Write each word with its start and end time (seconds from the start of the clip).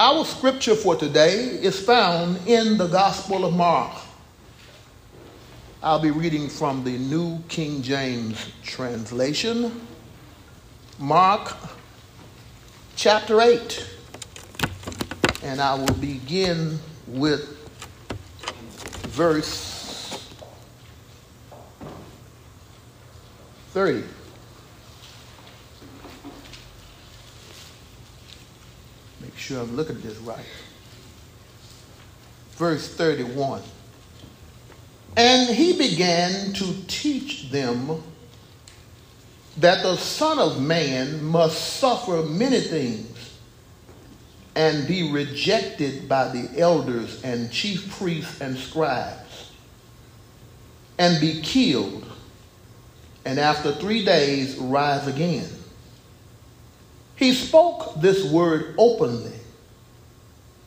Our 0.00 0.24
scripture 0.24 0.74
for 0.74 0.96
today 0.96 1.34
is 1.34 1.78
found 1.78 2.48
in 2.48 2.78
the 2.78 2.88
Gospel 2.88 3.44
of 3.44 3.54
Mark. 3.54 3.96
I'll 5.84 6.00
be 6.00 6.10
reading 6.10 6.48
from 6.48 6.82
the 6.82 6.98
New 6.98 7.38
King 7.46 7.80
James 7.80 8.36
translation. 8.64 9.86
Mark 10.98 11.56
chapter 12.96 13.40
8. 13.40 13.88
And 15.44 15.60
I 15.60 15.74
will 15.74 15.94
begin 15.94 16.80
with 17.06 17.56
verse 19.12 20.28
30. 23.68 24.02
Sure 29.44 29.60
I'm 29.60 29.76
looking 29.76 29.96
at 29.96 30.02
this 30.02 30.16
right. 30.18 30.44
Verse 32.52 32.94
31. 32.94 33.60
And 35.16 35.54
he 35.54 35.76
began 35.76 36.52
to 36.54 36.74
teach 36.86 37.50
them 37.50 38.02
that 39.58 39.82
the 39.82 39.96
Son 39.96 40.38
of 40.38 40.60
Man 40.60 41.22
must 41.22 41.74
suffer 41.74 42.22
many 42.22 42.60
things 42.60 43.38
and 44.56 44.88
be 44.88 45.12
rejected 45.12 46.08
by 46.08 46.28
the 46.28 46.58
elders 46.58 47.22
and 47.22 47.52
chief 47.52 47.98
priests 47.98 48.40
and 48.40 48.56
scribes 48.56 49.52
and 50.98 51.20
be 51.20 51.40
killed 51.42 52.10
and 53.24 53.38
after 53.38 53.72
three 53.72 54.04
days 54.04 54.56
rise 54.56 55.06
again. 55.06 55.48
He 57.16 57.32
spoke 57.32 58.00
this 58.00 58.24
word 58.24 58.74
openly. 58.76 59.32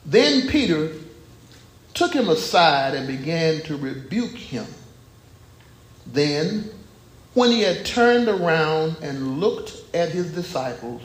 Then 0.06 0.48
Peter 0.48 0.92
took 1.94 2.14
him 2.14 2.30
aside 2.30 2.94
and 2.94 3.08
began 3.08 3.62
to 3.64 3.76
rebuke 3.76 4.38
him. 4.38 4.66
Then, 6.06 6.70
when 7.34 7.52
he 7.52 7.62
had 7.62 7.86
turned 7.86 8.30
around 8.30 8.98
and 9.02 9.40
looked 9.40 9.74
at 9.94 10.10
his 10.10 10.34
disciples, 10.34 11.02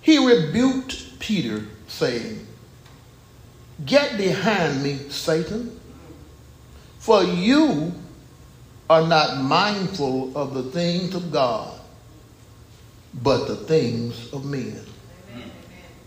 he 0.00 0.24
rebuked 0.24 1.18
Peter, 1.18 1.66
saying, 1.88 2.46
Get 3.84 4.16
behind 4.16 4.82
me, 4.82 4.96
Satan, 5.10 5.78
for 6.98 7.22
you 7.22 7.92
are 8.88 9.06
not 9.06 9.42
mindful 9.42 10.36
of 10.36 10.54
the 10.54 10.62
things 10.62 11.14
of 11.14 11.30
God 11.30 11.75
but 13.22 13.46
the 13.46 13.56
things 13.56 14.32
of 14.32 14.44
men. 14.44 14.80
Amen. 15.32 15.50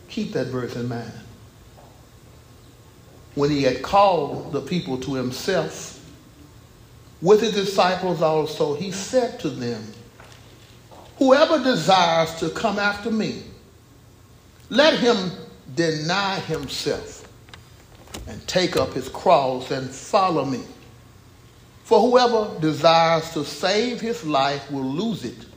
Keep 0.09 0.33
that 0.33 0.47
verse 0.47 0.75
in 0.75 0.87
mind. 0.87 1.11
When 3.35 3.49
he 3.49 3.63
had 3.63 3.81
called 3.81 4.51
the 4.51 4.61
people 4.61 4.97
to 5.01 5.13
himself, 5.13 5.95
with 7.21 7.41
his 7.41 7.53
disciples 7.53 8.21
also, 8.21 8.75
he 8.75 8.91
said 8.91 9.39
to 9.41 9.49
them, 9.49 9.83
Whoever 11.17 11.61
desires 11.63 12.33
to 12.35 12.49
come 12.49 12.79
after 12.79 13.11
me, 13.11 13.43
let 14.69 14.99
him 14.99 15.31
deny 15.75 16.39
himself 16.39 17.27
and 18.27 18.45
take 18.47 18.77
up 18.77 18.93
his 18.93 19.09
cross 19.09 19.71
and 19.71 19.89
follow 19.89 20.45
me. 20.45 20.61
For 21.83 21.99
whoever 21.99 22.57
desires 22.59 23.31
to 23.33 23.43
save 23.43 23.99
his 23.99 24.23
life 24.23 24.69
will 24.71 24.85
lose 24.85 25.25
it 25.25 25.48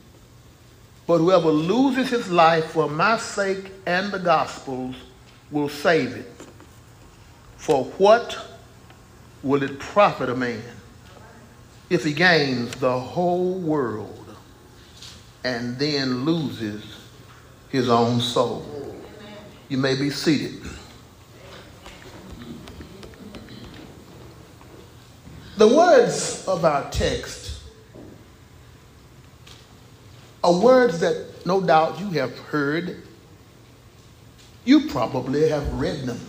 but 1.05 1.17
whoever 1.17 1.49
loses 1.49 2.09
his 2.09 2.31
life 2.31 2.71
for 2.71 2.89
my 2.89 3.17
sake 3.17 3.71
and 3.85 4.11
the 4.11 4.19
gospel's 4.19 4.95
will 5.51 5.69
save 5.69 6.15
it. 6.15 6.31
For 7.57 7.83
what 7.83 8.37
will 9.41 9.63
it 9.63 9.79
profit 9.79 10.29
a 10.29 10.35
man 10.35 10.63
if 11.89 12.03
he 12.03 12.13
gains 12.13 12.73
the 12.75 12.99
whole 12.99 13.59
world 13.59 14.35
and 15.43 15.77
then 15.77 16.23
loses 16.23 16.83
his 17.69 17.89
own 17.89 18.21
soul? 18.21 18.95
You 19.67 19.77
may 19.77 19.95
be 19.95 20.09
seated. 20.09 20.61
The 25.57 25.67
words 25.67 26.45
of 26.47 26.65
our 26.65 26.89
text 26.89 27.42
are 30.43 30.53
words 30.53 30.99
that 30.99 31.45
no 31.45 31.61
doubt 31.61 31.99
you 31.99 32.09
have 32.11 32.37
heard. 32.37 33.01
You 34.65 34.87
probably 34.89 35.49
have 35.49 35.73
read 35.73 36.01
them. 36.05 36.19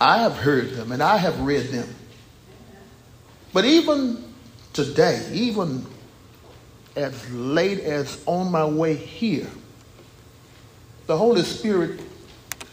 I 0.00 0.18
have 0.18 0.36
heard 0.36 0.70
them 0.70 0.92
and 0.92 1.02
I 1.02 1.16
have 1.16 1.40
read 1.40 1.68
them. 1.68 1.94
But 3.52 3.64
even 3.64 4.24
today, 4.72 5.28
even 5.32 5.86
as 6.96 7.30
late 7.30 7.80
as 7.80 8.22
on 8.26 8.50
my 8.50 8.64
way 8.64 8.94
here, 8.94 9.48
the 11.06 11.16
Holy 11.16 11.42
Spirit 11.42 12.00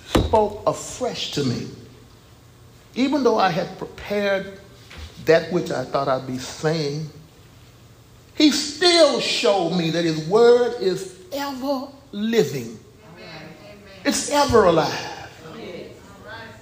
spoke 0.07 0.63
afresh 0.65 1.31
to 1.31 1.43
me. 1.43 1.67
Even 2.95 3.23
though 3.23 3.37
I 3.37 3.49
had 3.49 3.77
prepared 3.77 4.59
that 5.25 5.51
which 5.51 5.71
I 5.71 5.85
thought 5.85 6.07
I'd 6.07 6.27
be 6.27 6.37
saying 6.37 7.09
he 8.35 8.51
still 8.51 9.19
showed 9.19 9.71
me 9.71 9.89
that 9.91 10.03
his 10.03 10.27
word 10.27 10.81
is 10.81 11.19
ever 11.31 11.87
living. 12.11 12.79
It's 14.03 14.31
ever 14.31 14.65
alive. 14.65 15.29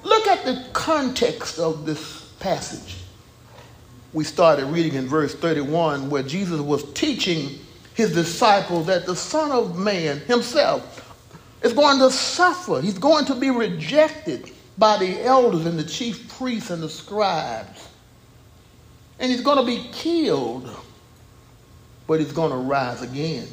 Look 0.03 0.27
at 0.27 0.45
the 0.45 0.65
context 0.73 1.59
of 1.59 1.85
this 1.85 2.23
passage. 2.39 2.97
We 4.11 4.23
started 4.23 4.65
reading 4.65 4.95
in 4.95 5.07
verse 5.07 5.35
31 5.35 6.09
where 6.09 6.23
Jesus 6.23 6.59
was 6.59 6.91
teaching 6.93 7.59
his 7.93 8.13
disciples 8.13 8.87
that 8.87 9.05
the 9.05 9.15
Son 9.15 9.51
of 9.51 9.77
Man 9.77 10.19
himself 10.21 11.05
is 11.61 11.73
going 11.73 11.99
to 11.99 12.09
suffer. 12.09 12.81
He's 12.81 12.97
going 12.97 13.25
to 13.25 13.35
be 13.35 13.49
rejected 13.49 14.51
by 14.77 14.97
the 14.97 15.23
elders 15.23 15.65
and 15.65 15.77
the 15.77 15.83
chief 15.83 16.29
priests 16.37 16.69
and 16.69 16.81
the 16.81 16.89
scribes. 16.89 17.89
And 19.19 19.29
he's 19.31 19.41
going 19.41 19.57
to 19.57 19.65
be 19.65 19.89
killed 19.91 20.69
but 22.09 22.19
he's 22.19 22.31
going 22.31 22.49
to 22.49 22.57
rise 22.57 23.03
again. 23.03 23.47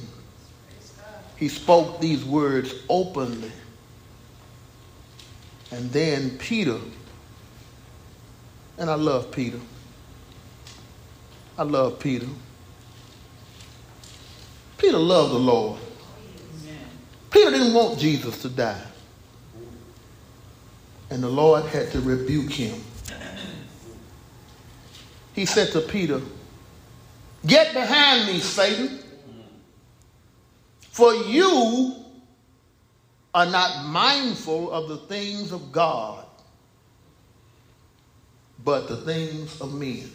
He 1.37 1.47
spoke 1.47 2.01
these 2.01 2.25
words 2.25 2.75
openly. 2.89 3.53
And 5.71 5.93
then 5.93 6.39
Peter, 6.39 6.79
and 8.79 8.89
I 8.89 8.95
love 8.95 9.31
Peter. 9.31 9.61
I 11.59 11.65
love 11.65 11.99
Peter. 12.01 12.29
Peter 14.79 14.97
loved 14.97 15.35
the 15.35 15.39
Lord. 15.39 15.79
Peter 17.31 17.51
didn't 17.51 17.75
want 17.75 17.99
Jesus 17.99 18.41
to 18.41 18.49
die. 18.49 18.87
And 21.11 21.23
the 21.23 21.29
Lord 21.29 21.67
had 21.67 21.91
to 21.93 22.01
rebuke 22.01 22.53
him. 22.53 22.81
He 25.35 25.45
said 25.45 25.73
to 25.73 25.83
Peter, 25.83 26.23
Get 27.47 27.75
behind 27.75 28.27
me, 28.27 28.41
Satan. 28.41 28.99
For 30.91 31.15
you 31.15 31.95
are 33.35 33.47
not 33.47 33.85
mindful 33.85 34.73
of 34.73 34.89
the 34.89 34.97
things 34.97 35.53
of 35.53 35.71
God, 35.71 36.25
but 38.65 38.89
the 38.89 38.97
things 38.97 39.61
of 39.61 39.75
men. 39.75 40.11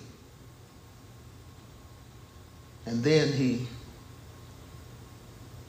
And 2.85 3.03
then 3.03 3.31
he 3.31 3.67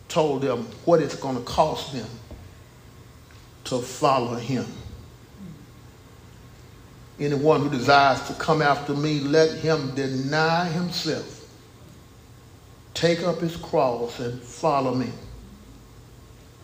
told 0.09 0.43
them 0.43 0.67
what 0.85 1.01
it's 1.01 1.17
going 1.17 1.37
to 1.37 1.43
cost 1.43 1.93
them 1.93 2.09
to 3.65 3.79
follow 3.79 4.35
him. 4.35 4.67
Anyone 7.21 7.61
who 7.61 7.71
desires 7.71 8.27
to 8.29 8.35
come 8.35 8.63
after 8.63 8.95
me, 8.95 9.21
let 9.21 9.59
him 9.59 9.95
deny 9.95 10.65
himself 10.69 11.42
take 12.95 13.23
up 13.23 13.41
his 13.41 13.57
cross 13.57 14.21
and 14.21 14.41
follow 14.41 14.95
me. 14.95 15.11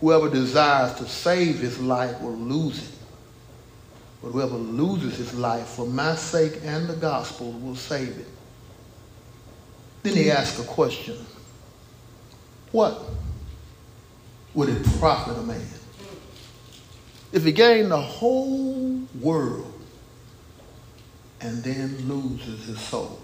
Whoever 0.01 0.29
desires 0.29 0.93
to 0.95 1.07
save 1.07 1.59
his 1.59 1.79
life 1.79 2.19
will 2.21 2.37
lose 2.37 2.83
it. 2.83 2.95
But 4.21 4.31
whoever 4.31 4.55
loses 4.55 5.17
his 5.17 5.33
life 5.33 5.67
for 5.67 5.85
my 5.85 6.15
sake 6.15 6.59
and 6.63 6.87
the 6.87 6.95
gospel 6.95 7.51
will 7.51 7.75
save 7.75 8.17
it. 8.17 8.27
Then 10.03 10.15
he 10.15 10.31
asked 10.31 10.59
a 10.59 10.63
question. 10.63 11.17
What 12.71 13.01
would 14.53 14.69
it 14.69 14.85
profit 14.99 15.37
a 15.37 15.41
man 15.41 15.67
if 17.31 17.43
he 17.43 17.51
gained 17.51 17.91
the 17.91 18.01
whole 18.01 19.01
world 19.21 19.73
and 21.41 21.63
then 21.63 22.07
loses 22.07 22.65
his 22.65 22.79
soul? 22.79 23.18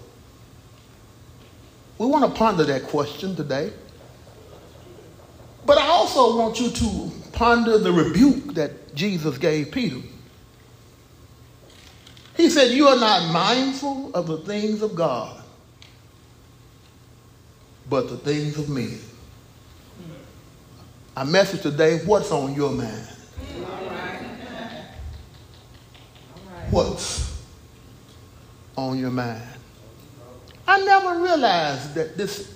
We 1.98 2.06
want 2.06 2.24
to 2.24 2.38
ponder 2.38 2.64
that 2.64 2.84
question 2.84 3.34
today. 3.34 3.72
But 5.64 5.78
I 5.78 5.86
also 5.86 6.36
want 6.36 6.60
you 6.60 6.70
to 6.70 7.12
ponder 7.32 7.78
the 7.78 7.92
rebuke 7.92 8.54
that 8.54 8.94
Jesus 8.94 9.36
gave 9.38 9.72
Peter. 9.72 10.00
He 12.36 12.50
said, 12.50 12.70
You 12.70 12.86
are 12.88 13.00
not 13.00 13.32
mindful 13.32 14.14
of 14.14 14.26
the 14.26 14.38
things 14.38 14.82
of 14.82 14.94
God, 14.94 15.42
but 17.88 18.08
the 18.08 18.18
things 18.18 18.58
of 18.58 18.68
men. 18.68 18.98
Our 21.16 21.24
message 21.24 21.62
today 21.62 21.98
what's 22.04 22.30
on 22.30 22.54
your 22.54 22.70
mind? 22.72 23.08
What's 26.70 27.42
on 28.76 28.98
your 28.98 29.10
mind? 29.10 29.55
I 30.66 30.84
never 30.84 31.22
realized 31.22 31.94
that 31.94 32.16
this 32.16 32.54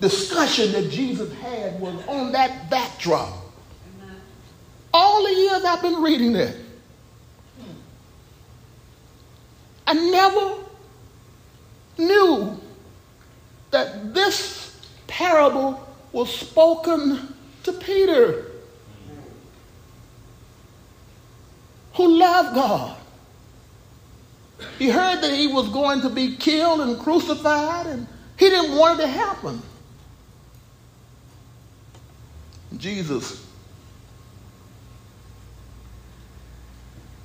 discussion 0.00 0.72
that 0.72 0.90
Jesus 0.90 1.32
had 1.34 1.80
was 1.80 1.94
on 2.06 2.32
that 2.32 2.70
backdrop. 2.70 3.32
All 4.94 5.24
the 5.24 5.32
years 5.32 5.64
I've 5.64 5.82
been 5.82 6.02
reading 6.02 6.32
that. 6.34 6.56
I 9.86 9.94
never 9.94 10.56
knew 11.98 12.60
that 13.70 14.14
this 14.14 14.80
parable 15.06 15.86
was 16.12 16.32
spoken 16.32 17.34
to 17.64 17.72
Peter, 17.72 18.46
who 21.94 22.18
loved 22.18 22.54
God. 22.54 22.96
He 24.78 24.90
heard 24.90 25.20
that 25.22 25.34
he 25.34 25.46
was 25.46 25.68
going 25.68 26.00
to 26.02 26.08
be 26.08 26.36
killed 26.36 26.80
and 26.80 26.98
crucified, 26.98 27.86
and 27.86 28.06
he 28.38 28.48
didn't 28.48 28.76
want 28.76 28.98
it 28.98 29.02
to 29.02 29.08
happen. 29.08 29.62
Jesus 32.76 33.46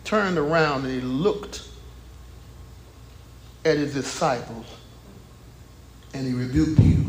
turned 0.04 0.38
around 0.38 0.86
and 0.86 0.94
he 0.94 1.02
looked 1.02 1.68
at 3.66 3.78
his 3.78 3.94
disciples 3.94 4.66
and 6.14 6.26
he 6.26 6.34
rebuked 6.34 6.80
you. 6.80 7.06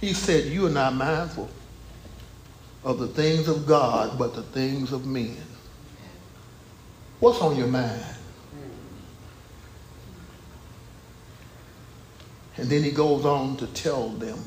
He 0.00 0.12
said, 0.12 0.46
You 0.46 0.66
are 0.66 0.70
not 0.70 0.94
mindful 0.94 1.48
of 2.82 2.98
the 2.98 3.06
things 3.06 3.48
of 3.48 3.66
God, 3.66 4.18
but 4.18 4.34
the 4.34 4.42
things 4.42 4.92
of 4.92 5.06
men. 5.06 5.36
What's 7.24 7.40
on 7.40 7.56
your 7.56 7.68
mind? 7.68 8.04
And 12.58 12.68
then 12.68 12.82
he 12.82 12.90
goes 12.90 13.24
on 13.24 13.56
to 13.56 13.66
tell 13.68 14.10
them 14.10 14.38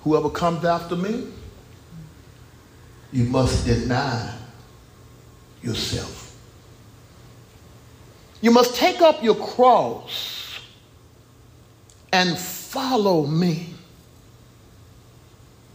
Whoever 0.00 0.28
comes 0.28 0.64
after 0.64 0.96
me, 0.96 1.28
you 3.12 3.22
must 3.26 3.64
deny 3.64 4.34
yourself. 5.62 6.36
You 8.40 8.50
must 8.50 8.74
take 8.74 9.00
up 9.00 9.22
your 9.22 9.36
cross 9.36 10.58
and 12.12 12.36
follow 12.36 13.24
me. 13.24 13.72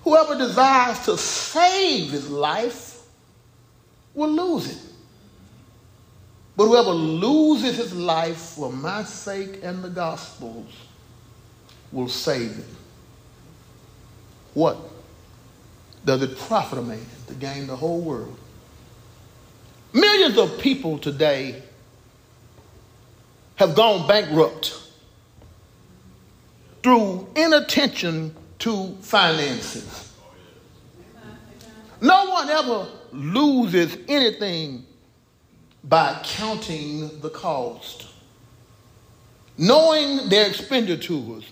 Whoever 0.03 0.37
desires 0.37 0.99
to 1.05 1.17
save 1.17 2.11
his 2.11 2.29
life 2.29 2.84
will 4.15 4.29
lose 4.29 4.71
it. 4.71 4.81
But 6.57 6.67
whoever 6.67 6.91
loses 6.91 7.77
his 7.77 7.93
life 7.93 8.37
for 8.37 8.71
my 8.71 9.03
sake 9.03 9.59
and 9.61 9.83
the 9.83 9.89
gospel's 9.89 10.73
will 11.91 12.07
save 12.07 12.57
it. 12.57 12.65
What 14.53 14.77
does 16.05 16.21
it 16.21 16.37
profit 16.37 16.79
a 16.79 16.81
man 16.81 17.05
to 17.27 17.33
gain 17.33 17.67
the 17.67 17.75
whole 17.75 17.99
world? 17.99 18.37
Millions 19.91 20.37
of 20.37 20.59
people 20.59 20.97
today 20.97 21.61
have 23.55 23.75
gone 23.75 24.07
bankrupt 24.07 24.81
through 26.83 27.27
inattention 27.35 28.35
to 28.59 28.95
finances. 29.01 30.13
No 32.01 32.29
one 32.29 32.49
ever 32.49 32.87
loses 33.15 33.97
anything 34.07 34.85
by 35.83 36.19
counting 36.23 37.19
the 37.21 37.29
cost. 37.29 38.07
Knowing 39.57 40.27
their 40.29 40.47
expenditures, 40.47 41.49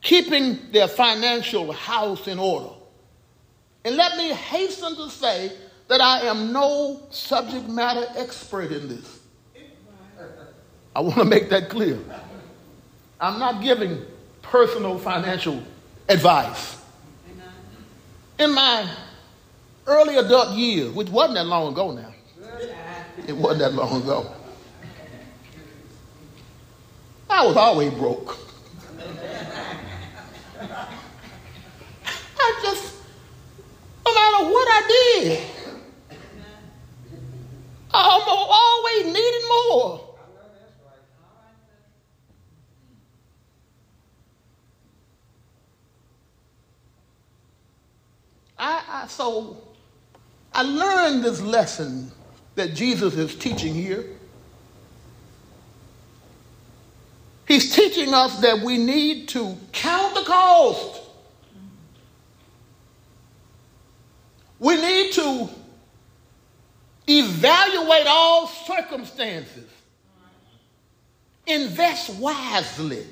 keeping 0.00 0.58
their 0.72 0.88
financial 0.88 1.72
house 1.72 2.26
in 2.26 2.38
order. 2.38 2.70
And 3.84 3.96
let 3.96 4.16
me 4.16 4.28
hasten 4.30 4.96
to 4.96 5.10
say 5.10 5.52
that 5.88 6.00
I 6.00 6.20
am 6.20 6.52
no 6.52 7.02
subject 7.10 7.68
matter 7.68 8.06
expert 8.16 8.72
in 8.72 8.88
this. 8.88 9.20
I 10.94 11.00
want 11.00 11.16
to 11.16 11.24
make 11.24 11.50
that 11.50 11.68
clear. 11.68 11.98
I'm 13.20 13.38
not 13.38 13.62
giving 13.62 14.02
personal 14.42 14.98
financial 14.98 15.62
advice. 16.08 16.78
In 18.38 18.52
my 18.52 18.88
early 19.86 20.16
adult 20.16 20.50
years, 20.56 20.90
which 20.92 21.08
wasn't 21.08 21.34
that 21.34 21.46
long 21.46 21.72
ago 21.72 21.92
now, 21.92 22.14
it 23.26 23.36
wasn't 23.36 23.60
that 23.60 23.74
long 23.74 24.02
ago, 24.02 24.32
I 27.28 27.46
was 27.46 27.56
always 27.56 27.92
broke. 27.94 28.38
I 32.38 32.60
just, 32.62 32.94
no 34.04 34.14
matter 34.14 34.44
what 34.52 34.68
I 34.68 34.82
did, 34.88 35.40
I'm 37.94 38.22
always 38.26 39.06
needing 39.06 39.48
more. 39.48 40.08
I, 48.58 48.84
I, 48.88 49.06
so 49.08 49.71
I 50.54 50.62
learned 50.62 51.24
this 51.24 51.40
lesson 51.40 52.10
that 52.54 52.74
Jesus 52.74 53.14
is 53.14 53.34
teaching 53.34 53.74
here. 53.74 54.04
He's 57.46 57.74
teaching 57.74 58.14
us 58.14 58.40
that 58.40 58.60
we 58.60 58.78
need 58.78 59.28
to 59.30 59.56
count 59.72 60.14
the 60.14 60.22
cost. 60.22 61.00
We 64.58 64.76
need 64.76 65.12
to 65.14 65.48
evaluate 67.08 68.06
all 68.06 68.46
circumstances, 68.46 69.68
invest 71.46 72.14
wisely. 72.14 73.04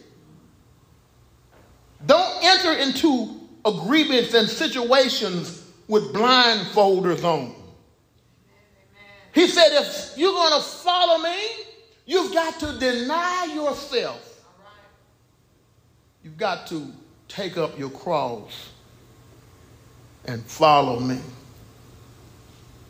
Don't 2.06 2.44
enter 2.44 2.72
into 2.74 3.40
agreements 3.64 4.32
and 4.32 4.48
situations 4.48 5.59
with 5.90 6.14
blindfolders 6.14 7.22
on. 7.24 7.54
He 9.34 9.46
said, 9.46 9.68
if 9.72 10.14
you're 10.16 10.32
going 10.32 10.60
to 10.60 10.66
follow 10.66 11.22
me, 11.22 11.36
you've 12.06 12.32
got 12.32 12.58
to 12.60 12.78
deny 12.78 13.52
yourself. 13.54 14.42
You've 16.24 16.38
got 16.38 16.66
to 16.68 16.90
take 17.28 17.58
up 17.58 17.78
your 17.78 17.90
cross 17.90 18.70
and 20.24 20.42
follow 20.44 20.98
me 20.98 21.20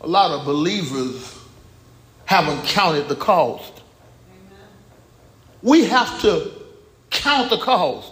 a 0.01 0.07
lot 0.07 0.31
of 0.31 0.45
believers 0.45 1.37
haven't 2.25 2.65
counted 2.65 3.07
the 3.07 3.15
cost. 3.15 3.81
We 5.61 5.85
have 5.85 6.19
to 6.21 6.51
count 7.11 7.51
the 7.51 7.59
cost. 7.59 8.11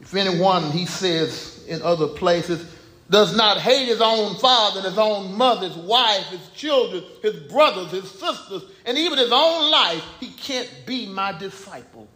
If 0.00 0.14
anyone, 0.14 0.70
he 0.72 0.84
says 0.84 1.64
in 1.66 1.80
other 1.80 2.06
places, 2.06 2.70
does 3.08 3.36
not 3.36 3.58
hate 3.58 3.86
his 3.86 4.00
own 4.00 4.34
father, 4.36 4.80
and 4.80 4.88
his 4.88 4.98
own 4.98 5.36
mother, 5.36 5.68
his 5.68 5.76
wife, 5.76 6.24
his 6.26 6.48
children, 6.50 7.04
his 7.22 7.36
brothers, 7.50 7.90
his 7.90 8.10
sisters, 8.10 8.62
and 8.84 8.98
even 8.98 9.18
his 9.18 9.30
own 9.32 9.70
life, 9.70 10.02
he 10.18 10.30
can't 10.30 10.70
be 10.86 11.06
my 11.06 11.32
disciple. 11.32 12.08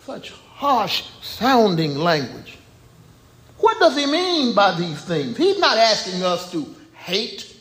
Such 0.00 0.30
harsh 0.30 1.04
sounding 1.20 1.96
language. 1.96 2.56
What 3.58 3.78
does 3.78 3.96
he 3.96 4.06
mean 4.06 4.54
by 4.54 4.72
these 4.72 5.02
things? 5.02 5.36
He's 5.36 5.58
not 5.58 5.76
asking 5.76 6.22
us 6.22 6.50
to 6.52 6.66
hate 6.94 7.54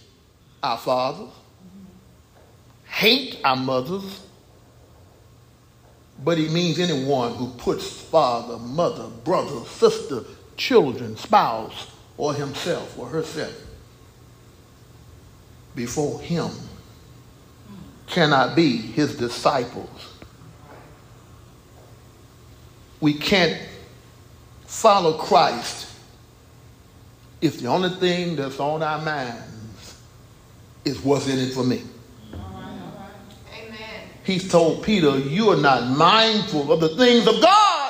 our 0.63 0.77
fathers, 0.77 1.33
hate 2.85 3.39
our 3.43 3.55
mothers, 3.55 4.21
but 6.23 6.37
he 6.37 6.47
means 6.47 6.79
anyone 6.79 7.33
who 7.33 7.49
puts 7.49 8.01
father, 8.03 8.57
mother, 8.57 9.07
brother, 9.23 9.65
sister, 9.65 10.23
children, 10.57 11.17
spouse, 11.17 11.91
or 12.17 12.33
himself 12.33 12.97
or 12.97 13.07
herself 13.07 13.55
before 15.75 16.19
him 16.21 16.49
cannot 18.07 18.55
be 18.55 18.77
his 18.77 19.17
disciples. 19.17 20.15
we 23.05 23.13
can't 23.13 23.61
follow 24.65 25.13
Christ 25.17 25.93
if 27.39 27.59
the 27.59 27.67
only 27.67 27.89
thing 27.89 28.35
that's 28.35 28.59
on 28.59 28.81
our 28.81 28.99
minds 28.99 30.01
is 30.83 30.99
what's 31.01 31.27
in 31.27 31.37
it 31.37 31.53
for 31.53 31.63
me. 31.63 31.83
Amen. 32.33 33.77
He's 34.23 34.49
told 34.49 34.83
Peter, 34.83 35.19
You 35.19 35.49
are 35.49 35.57
not 35.57 35.95
mindful 35.95 36.71
of 36.71 36.79
the 36.79 36.89
things 36.89 37.27
of 37.27 37.39
God. 37.41 37.84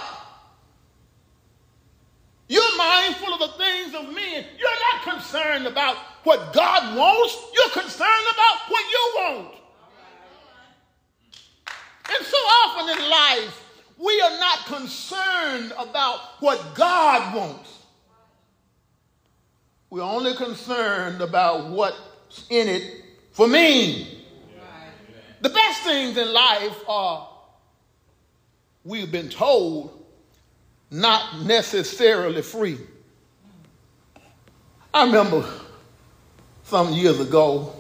You're 2.48 2.78
mindful 2.78 3.34
of 3.34 3.40
the 3.40 3.58
things 3.58 3.96
of 3.96 4.14
men. 4.14 4.46
You're 4.58 4.70
not 4.94 5.14
concerned 5.16 5.66
about 5.66 5.98
what 6.24 6.54
God 6.54 6.96
wants. 6.96 7.38
You're 7.54 7.82
concerned 7.82 8.28
about 8.34 8.70
what 8.70 8.84
you 8.92 9.14
want. 9.16 9.56
And 12.08 12.26
so 12.26 12.38
often 12.38 12.98
in 12.98 13.10
life, 13.10 13.64
we 13.98 14.22
are 14.22 14.38
not 14.40 14.66
concerned 14.66 15.74
about 15.78 16.20
what 16.40 16.76
God 16.76 17.36
wants. 17.36 17.80
We're 19.90 20.04
only 20.04 20.36
concerned 20.36 21.22
about 21.22 21.70
what's 21.70 22.46
in 22.50 22.68
it 22.68 23.06
for 23.32 23.48
me. 23.48 24.24
The 25.42 25.50
best 25.50 25.84
things 25.84 26.18
in 26.18 26.32
life 26.34 26.78
are, 26.88 27.30
we've 28.84 29.12
been 29.12 29.30
told, 29.30 30.05
not 30.92 31.42
necessarily 31.42 32.42
free. 32.42 32.78
I 34.94 35.06
remember 35.06 35.46
some 36.64 36.94
years 36.94 37.20
ago, 37.20 37.74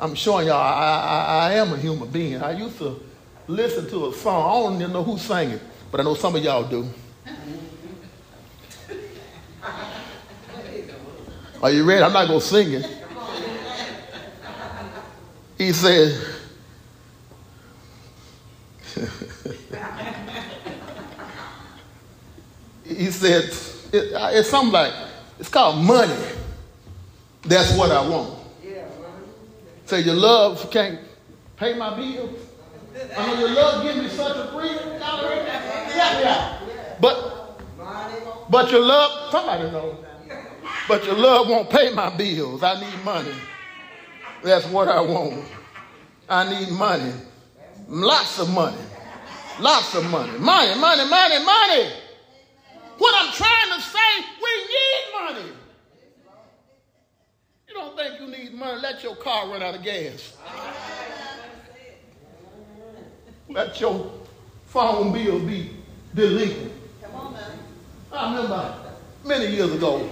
I'm 0.00 0.14
showing 0.14 0.46
y'all 0.46 0.56
I, 0.56 1.48
I, 1.48 1.48
I 1.50 1.54
am 1.54 1.72
a 1.72 1.76
human 1.76 2.08
being. 2.10 2.42
I 2.42 2.52
used 2.52 2.78
to 2.78 3.02
listen 3.46 3.88
to 3.90 4.08
a 4.08 4.12
song. 4.12 4.44
I 4.44 4.62
don't 4.62 4.80
even 4.80 4.92
know 4.92 5.02
who 5.02 5.18
sang 5.18 5.50
it, 5.50 5.62
but 5.90 6.00
I 6.00 6.04
know 6.04 6.14
some 6.14 6.36
of 6.36 6.44
y'all 6.44 6.68
do. 6.68 6.88
Are 11.60 11.72
you 11.72 11.82
ready? 11.84 12.02
I'm 12.02 12.12
not 12.12 12.28
going 12.28 12.38
to 12.38 12.46
sing 12.46 12.72
it. 12.72 12.86
He 15.56 15.72
said, 15.72 16.24
he 22.88 23.10
said, 23.10 23.50
it, 23.92 24.12
uh, 24.14 24.30
it's 24.32 24.48
something 24.48 24.72
like, 24.72 24.92
it's 25.38 25.48
called 25.48 25.84
money. 25.84 26.16
That's 27.42 27.76
what 27.76 27.90
I 27.90 28.06
want. 28.06 28.38
Say, 29.86 30.00
your 30.00 30.16
love 30.16 30.70
can't 30.70 31.00
pay 31.56 31.74
my 31.74 31.96
bills. 31.96 32.38
I 33.16 33.26
mean, 33.26 33.40
your 33.40 33.50
love 33.50 33.82
gives 33.82 33.98
me 33.98 34.08
such 34.08 34.36
a 34.36 34.52
freedom. 34.52 34.98
Yeah, 35.00 36.20
yeah. 36.20 36.58
But, 37.00 37.62
but 38.50 38.70
your 38.70 38.84
love, 38.84 39.30
somebody 39.30 39.70
knows. 39.70 39.96
But 40.88 41.04
your 41.06 41.16
love 41.16 41.48
won't 41.48 41.70
pay 41.70 41.92
my 41.94 42.14
bills. 42.14 42.62
I 42.62 42.80
need 42.80 43.04
money. 43.04 43.32
That's 44.42 44.66
what 44.66 44.88
I 44.88 45.00
want. 45.00 45.44
I 46.28 46.50
need 46.50 46.70
money. 46.70 47.12
Lots 47.88 48.40
of 48.40 48.50
money. 48.50 48.76
Lots 49.58 49.94
of 49.94 50.04
money. 50.10 50.38
Money, 50.38 50.78
money, 50.78 51.08
money, 51.08 51.44
money. 51.44 51.92
What 52.98 53.14
I'm 53.16 53.32
trying 53.32 53.78
to 53.78 53.80
say, 53.80 54.26
we 54.42 54.50
need 54.66 55.04
money. 55.20 55.52
You 57.68 57.74
don't 57.74 57.96
think 57.96 58.20
you 58.20 58.26
need 58.26 58.54
money? 58.54 58.80
Let 58.80 59.02
your 59.02 59.14
car 59.16 59.48
run 59.48 59.62
out 59.62 59.76
of 59.76 59.82
gas. 59.82 60.36
Let 63.48 63.80
your 63.80 64.10
phone 64.66 65.12
bill 65.12 65.38
be 65.38 65.70
delinquent. 66.14 66.72
Come 67.02 67.14
on, 67.14 67.32
man. 67.32 67.58
I 68.12 68.34
remember 68.34 68.74
many 69.24 69.46
years 69.46 69.72
ago, 69.72 70.08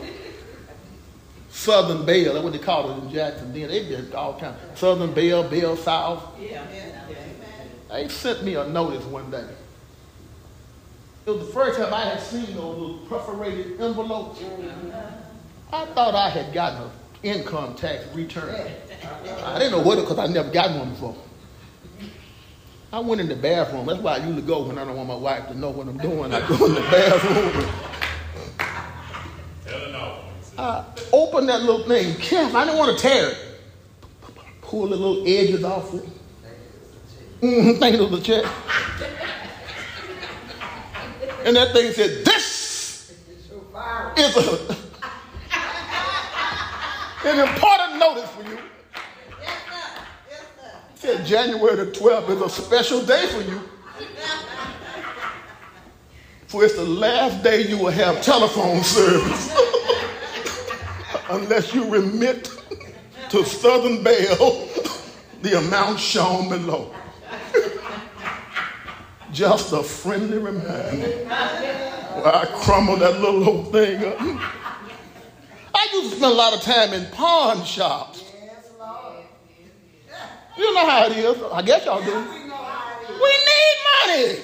Southern 1.50 2.06
Bell, 2.06 2.34
that's 2.34 2.44
what 2.44 2.52
they 2.52 2.58
called 2.58 2.90
it 2.90 3.04
in 3.04 3.12
Jackson 3.12 3.52
then. 3.52 3.68
They 3.68 3.84
did 3.84 4.14
all 4.14 4.38
kinds. 4.38 4.56
Southern 4.78 5.12
Bell, 5.12 5.48
Bell 5.48 5.76
South. 5.76 6.22
Yeah. 6.40 6.64
They 7.90 8.08
sent 8.08 8.44
me 8.44 8.54
a 8.54 8.68
notice 8.68 9.04
one 9.04 9.30
day. 9.30 9.46
It 11.26 11.30
was 11.30 11.44
the 11.44 11.52
first 11.52 11.76
time 11.76 11.92
I 11.92 12.04
had 12.04 12.20
seen 12.20 12.54
those 12.54 12.78
little 12.78 12.98
perforated 13.08 13.80
envelopes. 13.80 14.40
I 15.72 15.84
thought 15.86 16.14
I 16.14 16.30
had 16.30 16.54
gotten 16.54 16.82
an 16.82 16.90
income 17.24 17.74
tax 17.74 18.06
return. 18.14 18.54
I 19.44 19.58
didn't 19.58 19.72
know 19.72 19.80
what 19.80 19.98
it 19.98 20.02
because 20.02 20.20
I 20.20 20.28
never 20.28 20.52
gotten 20.52 20.78
one 20.78 20.90
before. 20.90 21.16
I 22.92 23.00
went 23.00 23.20
in 23.20 23.28
the 23.28 23.34
bathroom. 23.34 23.86
That's 23.86 23.98
why 23.98 24.14
I 24.14 24.16
usually 24.18 24.42
go 24.42 24.62
when 24.68 24.78
I 24.78 24.84
don't 24.84 24.94
want 24.96 25.08
my 25.08 25.16
wife 25.16 25.48
to 25.48 25.58
know 25.58 25.70
what 25.70 25.88
I'm 25.88 25.98
doing. 25.98 26.32
I 26.32 26.46
go 26.46 26.64
in 26.66 26.74
the 26.74 26.80
bathroom. 26.82 27.70
I 30.56 30.84
opened 31.12 31.48
that 31.48 31.62
little 31.62 31.88
thing 31.88 32.14
careful. 32.20 32.56
I 32.56 32.66
didn't 32.66 32.78
want 32.78 32.96
to 32.96 33.02
tear 33.02 33.30
it. 33.30 33.38
Pull 34.62 34.88
the 34.90 34.96
little 34.96 35.26
edges 35.26 35.64
off 35.64 35.92
it. 35.92 36.08
Mm-hmm, 37.40 37.80
thank 37.80 37.96
you 37.96 38.08
the 38.08 38.20
check. 38.20 38.44
And 41.46 41.54
that 41.54 41.72
thing 41.72 41.92
said, 41.92 42.24
This 42.24 43.14
is 43.36 44.36
a, 44.36 44.76
an 47.28 47.48
important 47.48 48.00
notice 48.00 48.30
for 48.30 48.42
you. 48.42 48.58
It 49.40 50.96
said 50.96 51.24
January 51.24 51.76
the 51.76 51.92
12th 51.92 52.30
is 52.30 52.42
a 52.42 52.48
special 52.48 53.06
day 53.06 53.28
for 53.28 53.42
you. 53.42 53.60
For 56.48 56.64
it's 56.64 56.74
the 56.74 56.82
last 56.82 57.44
day 57.44 57.64
you 57.68 57.78
will 57.78 57.92
have 57.92 58.22
telephone 58.22 58.82
service. 58.82 59.56
Unless 61.30 61.72
you 61.72 61.88
remit 61.88 62.50
to 63.30 63.44
Southern 63.44 64.02
Bell 64.02 64.66
the 65.42 65.58
amount 65.58 66.00
shown 66.00 66.48
below. 66.48 66.92
Just 69.36 69.74
a 69.74 69.82
friendly 69.82 70.38
reminder. 70.38 71.28
I 71.28 72.46
crumbled 72.62 73.00
that 73.00 73.20
little 73.20 73.46
old 73.46 73.70
thing 73.70 74.02
up. 74.02 74.16
I 74.18 75.88
used 75.92 76.12
to 76.12 76.16
spend 76.16 76.32
a 76.32 76.34
lot 76.34 76.54
of 76.54 76.62
time 76.62 76.94
in 76.94 77.04
pawn 77.10 77.62
shops. 77.62 78.24
You 80.56 80.74
know 80.74 80.86
how 80.88 81.04
it 81.04 81.18
is. 81.18 81.36
I 81.52 81.60
guess 81.60 81.84
y'all 81.84 82.02
do. 82.02 82.14
We 82.14 83.30
need 83.50 83.76
money. 84.06 84.40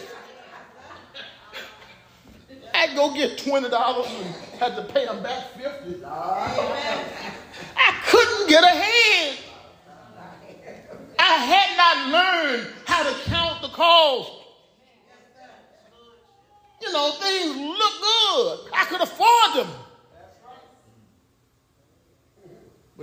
I'd 2.74 2.94
go 2.94 3.14
get 3.14 3.38
$20 3.38 3.64
and 3.64 4.34
had 4.60 4.76
to 4.76 4.92
pay 4.92 5.06
them 5.06 5.22
back 5.22 5.52
50 5.56 6.04
I 6.04 7.94
couldn't 8.04 8.46
get 8.46 8.62
ahead. 8.62 9.38
I 11.18 11.36
had 11.36 11.76
not 11.78 12.12
learned 12.12 12.66
how 12.84 13.10
to 13.10 13.30
count 13.30 13.62
the 13.62 13.68
cost. 13.68 14.40
You 16.82 16.92
know, 16.92 17.12
things 17.12 17.56
look 17.56 17.78
good. 18.00 18.58
I 18.74 18.84
could 18.88 19.00
afford 19.00 19.54
them. 19.54 19.72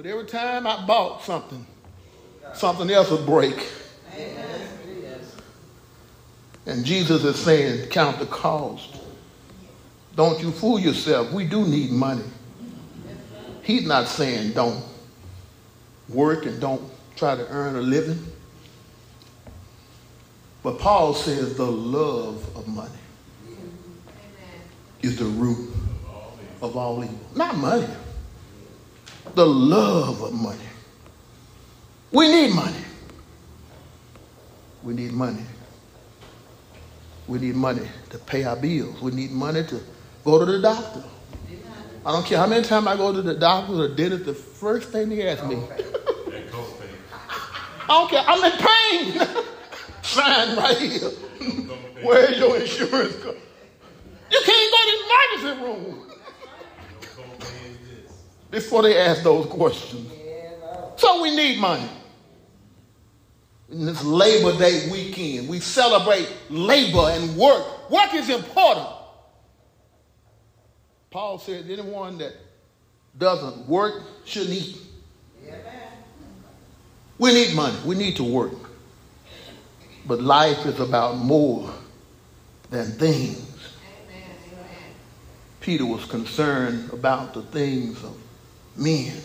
But 0.01 0.05
every 0.05 0.27
time 0.27 0.65
I 0.65 0.85
bought 0.85 1.23
something, 1.23 1.67
something 2.53 2.89
else 2.89 3.11
would 3.11 3.25
break. 3.25 3.67
And 6.65 6.85
Jesus 6.85 7.25
is 7.25 7.35
saying, 7.35 7.89
count 7.89 8.17
the 8.17 8.25
cost. 8.25 8.95
Don't 10.15 10.41
you 10.41 10.51
fool 10.51 10.79
yourself. 10.79 11.33
We 11.33 11.43
do 11.43 11.67
need 11.67 11.91
money. 11.91 12.23
He's 13.61 13.85
not 13.85 14.07
saying 14.07 14.53
don't 14.53 14.81
work 16.07 16.45
and 16.45 16.61
don't 16.61 16.89
try 17.17 17.35
to 17.35 17.45
earn 17.49 17.75
a 17.75 17.81
living. 17.81 18.25
But 20.63 20.79
Paul 20.79 21.13
says 21.13 21.55
the 21.55 21.69
love 21.69 22.55
of 22.55 22.69
money 22.69 22.89
is 25.01 25.17
the 25.19 25.25
root 25.25 25.73
of 26.61 26.77
all 26.77 27.03
evil. 27.03 27.19
Not 27.35 27.57
money. 27.57 27.85
The 29.35 29.45
love 29.45 30.21
of 30.21 30.33
money. 30.33 30.59
We 32.11 32.27
need 32.27 32.53
money. 32.53 32.83
We 34.83 34.93
need 34.93 35.11
money. 35.11 35.43
We 37.27 37.39
need 37.39 37.55
money 37.55 37.87
to 38.09 38.17
pay 38.17 38.43
our 38.43 38.55
bills. 38.55 39.01
We 39.01 39.11
need 39.11 39.31
money 39.31 39.63
to 39.63 39.81
go 40.25 40.39
to 40.39 40.45
the 40.45 40.59
doctor. 40.59 41.03
I 42.05 42.11
don't 42.11 42.25
care 42.25 42.39
how 42.39 42.47
many 42.47 42.63
times 42.63 42.87
I 42.87 42.95
go 42.95 43.13
to 43.13 43.21
the 43.21 43.35
doctor 43.35 43.73
or 43.73 43.87
dentist, 43.89 44.25
the 44.25 44.33
first 44.33 44.89
thing 44.89 45.09
they 45.09 45.27
ask 45.27 45.45
me, 45.45 45.61
I 47.87 47.87
don't 47.87 48.09
care, 48.09 48.23
I'm 48.25 48.43
in 48.43 48.51
pain. 48.57 49.27
Sign 50.01 50.57
right 50.57 50.77
here. 50.77 51.09
Where's 52.01 52.37
your 52.37 52.57
insurance 52.57 53.15
card? 53.21 53.35
You 54.31 54.41
can't 54.45 54.71
go 54.71 54.77
to 54.77 54.91
the 54.91 55.49
emergency 55.49 55.63
room 55.63 56.08
before 58.51 58.83
they 58.83 58.97
ask 58.97 59.23
those 59.23 59.45
questions. 59.47 60.11
So 60.95 61.21
we 61.21 61.35
need 61.35 61.59
money. 61.59 61.89
in 63.71 63.85
this 63.85 64.03
Labor 64.03 64.57
Day 64.57 64.89
weekend. 64.91 65.47
We 65.47 65.59
celebrate 65.59 66.27
labor 66.49 67.09
and 67.11 67.37
work. 67.37 67.89
Work 67.89 68.13
is 68.15 68.29
important. 68.29 68.87
Paul 71.11 71.39
said 71.39 71.65
anyone 71.69 72.17
that 72.19 72.33
doesn't 73.17 73.67
work 73.67 74.03
shouldn't 74.25 74.53
eat. 74.53 74.77
We 77.17 77.33
need 77.33 77.55
money. 77.55 77.77
We 77.85 77.95
need 77.95 78.15
to 78.17 78.23
work. 78.23 78.53
But 80.05 80.21
life 80.21 80.65
is 80.65 80.79
about 80.79 81.17
more 81.17 81.71
than 82.69 82.91
things. 82.93 83.45
Peter 85.59 85.85
was 85.85 86.05
concerned 86.05 86.91
about 86.93 87.33
the 87.33 87.41
things 87.43 88.01
of 88.03 88.15
men. 88.79 89.21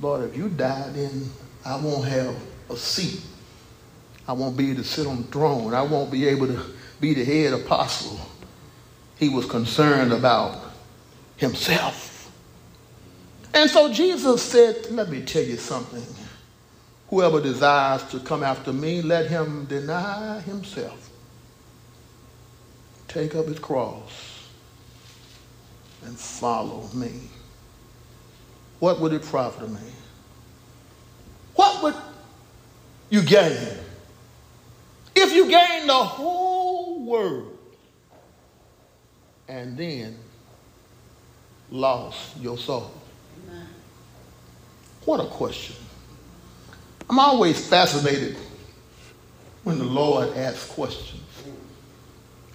Lord, 0.00 0.30
if 0.30 0.36
you 0.36 0.48
die, 0.48 0.90
then 0.90 1.30
I 1.64 1.76
won't 1.76 2.06
have 2.06 2.36
a 2.70 2.76
seat. 2.76 3.20
I 4.26 4.32
won't 4.32 4.56
be 4.56 4.70
able 4.70 4.82
to 4.82 4.88
sit 4.88 5.06
on 5.06 5.22
the 5.22 5.28
throne. 5.28 5.74
I 5.74 5.82
won't 5.82 6.10
be 6.10 6.26
able 6.28 6.46
to 6.48 6.62
be 7.00 7.14
the 7.14 7.24
head 7.24 7.54
apostle. 7.54 8.20
He 9.16 9.28
was 9.28 9.46
concerned 9.46 10.12
about 10.12 10.60
himself. 11.36 12.30
And 13.54 13.70
so 13.70 13.92
Jesus 13.92 14.42
said, 14.42 14.90
Let 14.90 15.08
me 15.08 15.22
tell 15.22 15.42
you 15.42 15.56
something. 15.56 16.04
Whoever 17.08 17.40
desires 17.40 18.04
to 18.10 18.20
come 18.20 18.42
after 18.42 18.72
me, 18.72 19.00
let 19.00 19.30
him 19.30 19.64
deny 19.64 20.40
himself, 20.40 21.08
take 23.08 23.34
up 23.34 23.46
his 23.46 23.58
cross, 23.58 24.46
and 26.04 26.16
follow 26.18 26.88
me. 26.92 27.30
What 28.80 29.00
would 29.00 29.12
it 29.12 29.22
profit 29.22 29.68
me? 29.68 29.80
What 31.54 31.82
would 31.82 31.94
you 33.10 33.22
gain 33.22 33.56
if 35.14 35.32
you 35.32 35.48
gain 35.48 35.86
the 35.86 35.94
whole 35.94 37.00
world 37.04 37.58
and 39.48 39.76
then 39.76 40.16
lost 41.70 42.36
your 42.40 42.56
soul? 42.56 42.92
What 45.04 45.20
a 45.20 45.26
question. 45.26 45.74
I'm 47.10 47.18
always 47.18 47.66
fascinated 47.66 48.36
when 49.64 49.78
the 49.78 49.84
Lord 49.84 50.36
asks 50.36 50.70
questions. 50.70 51.22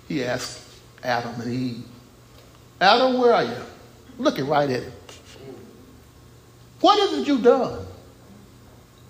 He 0.07 0.23
asked 0.23 0.61
Adam 1.03 1.41
and 1.41 1.51
Eve, 1.51 1.83
Adam, 2.79 3.17
where 3.17 3.33
are 3.33 3.43
you? 3.43 3.57
Looking 4.17 4.47
right 4.47 4.69
at 4.69 4.83
him. 4.83 4.92
What 6.83 6.99
is 6.99 7.19
it 7.19 7.27
you 7.29 7.37
done? 7.37 7.79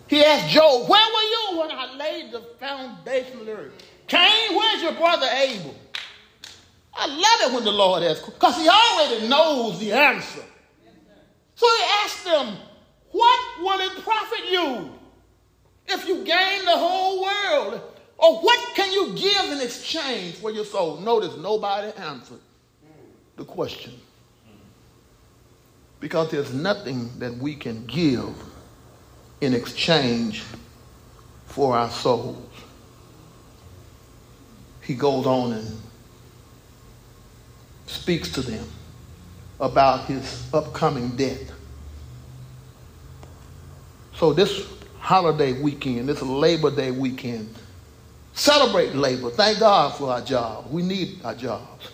He 0.07 0.23
asked 0.23 0.53
Job, 0.53 0.87
where 0.87 1.07
were 1.07 1.53
you 1.55 1.59
when 1.59 1.71
I 1.71 1.95
laid 1.95 2.31
the 2.31 2.41
foundation 2.59 3.39
of 3.39 3.47
the 3.47 3.51
earth? 3.51 3.71
Cain, 4.05 4.55
where's 4.55 4.83
your 4.83 4.91
brother 4.91 5.25
Abel? 5.25 5.73
I 6.93 7.07
love 7.07 7.49
it 7.49 7.55
when 7.55 7.63
the 7.63 7.71
Lord 7.71 8.03
asks, 8.03 8.29
because 8.29 8.57
he 8.57 8.69
already 8.69 9.27
knows 9.27 9.79
the 9.79 9.91
answer. 9.91 10.43
So 11.55 11.65
he 11.65 11.83
asked 12.03 12.25
them, 12.25 12.57
what 13.09 13.39
will 13.59 13.79
it 13.79 14.03
profit 14.03 14.51
you 14.51 14.91
if 15.87 16.07
you 16.07 16.23
gain 16.23 16.65
the 16.65 16.77
whole 16.77 17.23
world? 17.23 17.81
Or 18.19 18.39
what 18.41 18.75
can 18.75 18.93
you 18.93 19.15
give 19.15 19.51
in 19.51 19.61
exchange 19.61 20.35
for 20.35 20.51
your 20.51 20.65
soul? 20.65 20.97
Notice 20.97 21.37
nobody 21.37 21.91
answered 21.97 22.41
the 23.35 23.45
question. 23.45 23.93
Because 26.03 26.31
there's 26.31 26.53
nothing 26.53 27.10
that 27.19 27.33
we 27.38 27.55
can 27.55 27.86
give 27.86 28.36
in 29.39 29.53
exchange 29.53 30.43
for 31.45 31.77
our 31.77 31.89
souls. 31.89 32.45
He 34.81 34.95
goes 34.95 35.25
on 35.25 35.53
and 35.53 35.79
speaks 37.86 38.29
to 38.33 38.41
them 38.41 38.67
about 39.62 40.04
his 40.04 40.54
upcoming 40.54 41.15
death. 41.15 41.54
So 44.15 44.34
this 44.34 44.67
holiday 44.99 45.54
weekend, 45.54 46.10
this 46.10 46.21
Labor 46.21 46.69
Day 46.69 46.91
weekend, 46.91 47.56
celebrate 48.34 48.93
labor. 48.93 49.30
Thank 49.30 49.62
God 49.62 49.95
for 49.95 50.12
our 50.12 50.21
job. 50.21 50.69
We 50.69 50.82
need 50.82 51.23
our 51.23 51.34
jobs. 51.34 51.88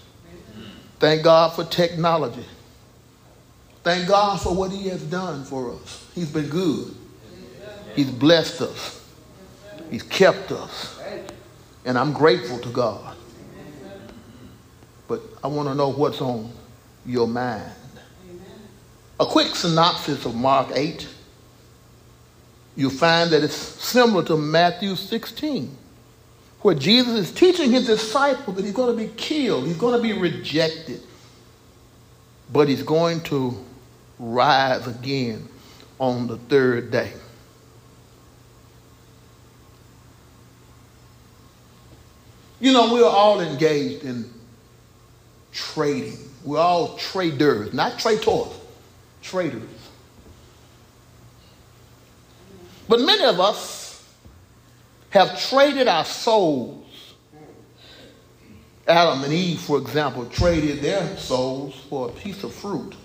Thank 0.97 1.21
God 1.21 1.53
for 1.53 1.63
technology. 1.63 2.45
Thank 3.89 4.07
God 4.07 4.39
for 4.39 4.53
what 4.53 4.71
he 4.71 4.87
has 4.89 5.01
done 5.01 5.43
for 5.43 5.73
us. 5.73 6.05
He's 6.13 6.31
been 6.31 6.47
good. 6.47 6.93
He's 7.95 8.11
blessed 8.11 8.61
us. 8.61 9.03
He's 9.89 10.03
kept 10.03 10.51
us. 10.51 11.01
And 11.85 11.97
I'm 11.97 12.13
grateful 12.13 12.59
to 12.59 12.69
God. 12.69 13.17
But 15.07 15.23
I 15.43 15.47
want 15.47 15.69
to 15.69 15.73
know 15.73 15.91
what's 15.91 16.21
on 16.21 16.51
your 17.03 17.27
mind. 17.27 17.71
A 19.19 19.25
quick 19.25 19.55
synopsis 19.55 20.23
of 20.23 20.35
Mark 20.35 20.67
8 20.75 21.09
you'll 22.75 22.91
find 22.91 23.31
that 23.31 23.43
it's 23.43 23.55
similar 23.55 24.23
to 24.25 24.37
Matthew 24.37 24.95
16, 24.95 25.75
where 26.61 26.75
Jesus 26.75 27.17
is 27.17 27.31
teaching 27.31 27.71
his 27.71 27.87
disciples 27.87 28.55
that 28.55 28.63
he's 28.63 28.71
going 28.71 28.95
to 28.95 29.03
be 29.03 29.11
killed, 29.15 29.65
he's 29.65 29.77
going 29.77 29.99
to 29.99 30.01
be 30.03 30.13
rejected, 30.13 31.01
but 32.53 32.69
he's 32.69 32.83
going 32.83 33.21
to 33.21 33.65
rise 34.19 34.85
again 34.85 35.47
on 35.97 36.27
the 36.27 36.37
third 36.37 36.91
day. 36.91 37.13
You 42.59 42.73
know, 42.73 42.93
we're 42.93 43.05
all 43.05 43.39
engaged 43.39 44.03
in 44.03 44.29
trading. 45.53 46.17
We're 46.43 46.59
all 46.59 46.97
traders, 46.97 47.73
not 47.73 47.97
traitors, 47.97 48.47
traders. 49.21 49.63
But 52.87 53.01
many 53.01 53.23
of 53.23 53.39
us 53.39 54.03
have 55.11 55.39
traded 55.39 55.87
our 55.87 56.05
souls. 56.05 56.85
Adam 58.87 59.23
and 59.23 59.31
Eve, 59.31 59.59
for 59.59 59.77
example, 59.77 60.25
traded 60.25 60.81
their 60.81 61.15
souls 61.17 61.75
for 61.89 62.09
a 62.09 62.11
piece 62.11 62.43
of 62.43 62.53
fruit. 62.53 62.95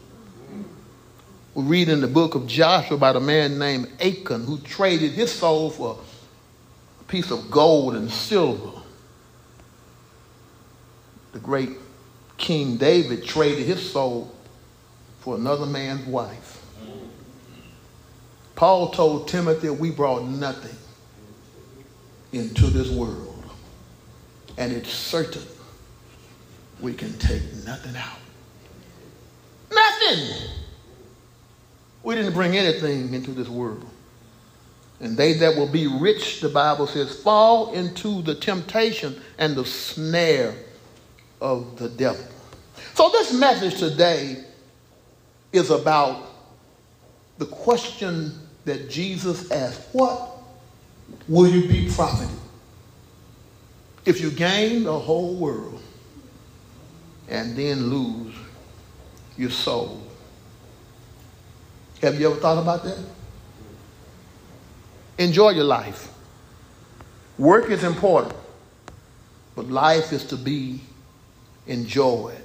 We 1.54 1.62
read 1.62 1.88
in 1.88 2.00
the 2.00 2.08
book 2.08 2.34
of 2.34 2.48
Joshua 2.48 2.96
about 2.96 3.14
a 3.14 3.20
man 3.20 3.58
named 3.58 3.88
Achan 4.00 4.44
who 4.44 4.58
traded 4.58 5.12
his 5.12 5.32
soul 5.32 5.70
for 5.70 6.00
a 7.00 7.04
piece 7.04 7.30
of 7.30 7.48
gold 7.48 7.94
and 7.94 8.10
silver. 8.10 8.80
The 11.32 11.38
great 11.38 11.70
King 12.36 12.76
David 12.76 13.24
traded 13.24 13.66
his 13.66 13.92
soul 13.92 14.34
for 15.20 15.36
another 15.36 15.66
man's 15.66 16.06
wife. 16.06 16.60
Paul 18.56 18.90
told 18.90 19.28
Timothy, 19.28 19.70
We 19.70 19.90
brought 19.90 20.24
nothing 20.24 20.76
into 22.32 22.66
this 22.66 22.90
world, 22.90 23.44
and 24.58 24.72
it's 24.72 24.90
certain 24.90 25.42
we 26.80 26.94
can 26.94 27.16
take 27.18 27.42
nothing 27.64 27.94
out. 27.96 28.18
Nothing. 29.72 30.63
We 32.04 32.14
didn't 32.14 32.34
bring 32.34 32.56
anything 32.56 33.14
into 33.14 33.30
this 33.32 33.48
world. 33.48 33.84
And 35.00 35.16
they 35.16 35.32
that 35.34 35.56
will 35.56 35.68
be 35.68 35.86
rich, 35.86 36.40
the 36.40 36.48
Bible 36.48 36.86
says, 36.86 37.18
fall 37.20 37.72
into 37.72 38.22
the 38.22 38.34
temptation 38.34 39.20
and 39.38 39.56
the 39.56 39.64
snare 39.64 40.54
of 41.40 41.78
the 41.78 41.88
devil. 41.88 42.24
So, 42.94 43.08
this 43.08 43.32
message 43.32 43.78
today 43.78 44.44
is 45.52 45.70
about 45.70 46.30
the 47.38 47.46
question 47.46 48.32
that 48.64 48.88
Jesus 48.88 49.50
asked, 49.50 49.88
What 49.92 50.38
will 51.26 51.48
you 51.48 51.66
be 51.68 51.90
profited 51.92 52.34
if 54.04 54.20
you 54.20 54.30
gain 54.30 54.84
the 54.84 54.98
whole 54.98 55.34
world 55.34 55.82
and 57.28 57.56
then 57.56 57.88
lose 57.88 58.34
your 59.36 59.50
soul? 59.50 60.03
Have 62.04 62.20
you 62.20 62.30
ever 62.30 62.38
thought 62.38 62.58
about 62.58 62.84
that? 62.84 62.98
Enjoy 65.16 65.50
your 65.50 65.64
life. 65.64 66.12
Work 67.38 67.70
is 67.70 67.82
important, 67.82 68.34
but 69.56 69.68
life 69.68 70.12
is 70.12 70.24
to 70.26 70.36
be 70.36 70.80
enjoyed. 71.66 72.36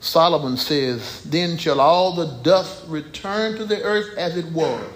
Solomon 0.00 0.56
says, 0.56 1.22
Then 1.24 1.58
shall 1.58 1.80
all 1.80 2.14
the 2.14 2.26
dust 2.42 2.82
return 2.88 3.56
to 3.58 3.66
the 3.66 3.82
earth 3.82 4.16
as 4.16 4.38
it 4.38 4.46
was, 4.46 4.90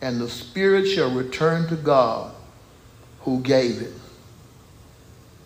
and 0.00 0.20
the 0.20 0.30
spirit 0.30 0.86
shall 0.86 1.10
return 1.10 1.68
to 1.68 1.76
God 1.76 2.32
who 3.22 3.40
gave 3.40 3.82
it. 3.82 3.92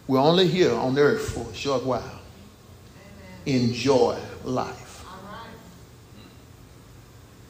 We're 0.07 0.21
only 0.21 0.49
here 0.49 0.75
on 0.75 0.99
earth 0.99 1.31
for 1.31 1.51
a 1.51 1.55
short 1.55 1.85
while. 1.85 2.21
Amen. 3.47 3.65
Enjoy 3.65 4.19
life. 4.45 4.86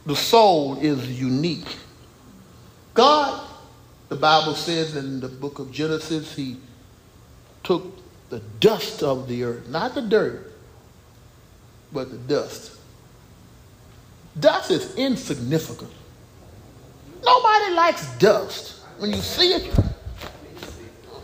The 0.06 0.16
soul 0.16 0.78
is 0.78 1.20
unique 1.20 1.66
God, 2.96 3.46
the 4.08 4.16
Bible 4.16 4.54
says 4.54 4.96
in 4.96 5.20
the 5.20 5.28
book 5.28 5.58
of 5.58 5.70
Genesis, 5.70 6.34
he 6.34 6.56
took 7.62 7.84
the 8.30 8.38
dust 8.58 9.02
of 9.02 9.28
the 9.28 9.44
earth, 9.44 9.68
not 9.68 9.94
the 9.94 10.00
dirt, 10.00 10.50
but 11.92 12.10
the 12.10 12.16
dust. 12.16 12.72
Dust 14.40 14.70
is 14.70 14.94
insignificant. 14.96 15.92
Nobody 17.22 17.74
likes 17.74 18.10
dust. 18.16 18.80
When 18.96 19.10
you 19.12 19.20
see 19.20 19.52
it, 19.52 19.64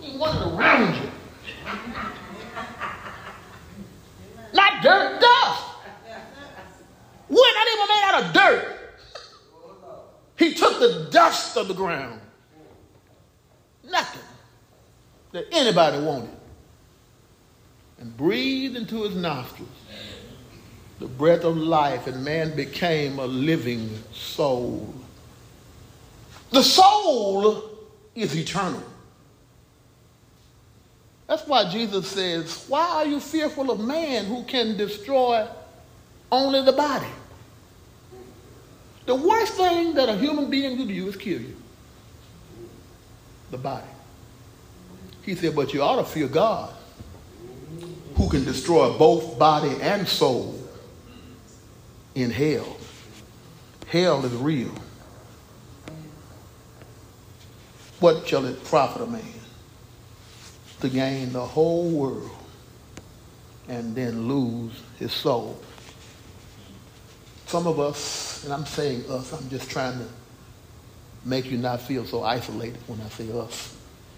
you 0.03 0.18
want 0.18 0.37
it 0.37 0.55
around 0.55 0.95
you. 0.95 1.11
Not 4.53 4.83
dirt, 4.83 5.21
dust. 5.23 5.72
We're 7.29 7.55
not 7.55 7.67
even 7.69 7.89
made 7.89 8.03
out 8.05 8.25
of 8.25 8.33
dirt. 8.33 8.79
He 10.39 10.55
took 10.55 10.79
the 10.81 11.09
dust 11.11 11.57
of 11.57 11.69
the 11.69 11.75
ground. 11.75 12.21
Nothing 13.85 14.23
that 15.33 15.47
anybody 15.53 16.01
wanted. 16.01 16.31
And 17.99 18.17
breathed 18.17 18.77
into 18.77 19.03
his 19.03 19.15
nostrils 19.15 19.69
the 21.03 21.09
breath 21.09 21.45
of 21.45 21.57
life, 21.57 22.07
and 22.07 22.25
man 22.25 22.55
became 22.55 23.19
a 23.19 23.27
living 23.27 23.91
soul. 24.13 24.95
The 26.51 26.63
soul 26.63 27.71
is 28.15 28.37
eternal. 28.37 28.83
That's 31.27 31.47
why 31.47 31.69
Jesus 31.71 32.07
says, 32.09 32.67
Why 32.69 32.87
are 32.87 33.07
you 33.07 33.19
fearful 33.19 33.71
of 33.73 33.81
man 33.81 34.27
who 34.27 34.45
can 34.45 34.77
destroy 34.77 35.49
only 36.33 36.62
the 36.62 36.73
body? 36.73 37.07
The 39.07 39.14
worst 39.14 39.55
thing 39.55 39.95
that 39.95 40.09
a 40.09 40.16
human 40.16 40.51
being 40.51 40.77
can 40.77 40.88
do 40.88 41.09
is 41.09 41.16
kill 41.16 41.40
you. 41.40 41.57
The 43.51 43.59
body. 43.59 43.87
He 45.23 45.35
said, 45.35 45.55
But 45.55 45.75
you 45.75 45.83
ought 45.83 45.97
to 45.97 46.05
fear 46.05 46.27
God 46.27 46.73
who 48.16 48.29
can 48.29 48.45
destroy 48.45 48.97
both 48.97 49.38
body 49.38 49.77
and 49.81 50.09
soul 50.09 50.59
in 52.14 52.31
hell. 52.31 52.77
Hell 53.87 54.25
is 54.25 54.33
real. 54.33 54.75
What 58.01 58.27
shall 58.27 58.45
it 58.47 58.62
profit 58.64 59.03
a 59.03 59.07
man 59.07 59.23
to 60.81 60.88
gain 60.88 61.33
the 61.33 61.45
whole 61.45 61.88
world 61.90 62.31
and 63.68 63.95
then 63.95 64.29
lose 64.29 64.83
his 64.99 65.12
soul? 65.12 65.61
Some 67.53 67.67
of 67.67 67.79
us, 67.79 68.45
and 68.45 68.53
I'm 68.55 68.65
saying 68.65 69.05
us, 69.11 69.31
I'm 69.35 69.47
just 69.51 69.71
trying 69.71 69.99
to 69.99 70.07
make 71.23 71.51
you 71.51 71.59
not 71.59 71.83
feel 71.83 72.07
so 72.07 72.23
isolated 72.25 72.79
when 72.87 72.99
I 73.03 73.11
say 73.11 73.31
us. 73.31 73.77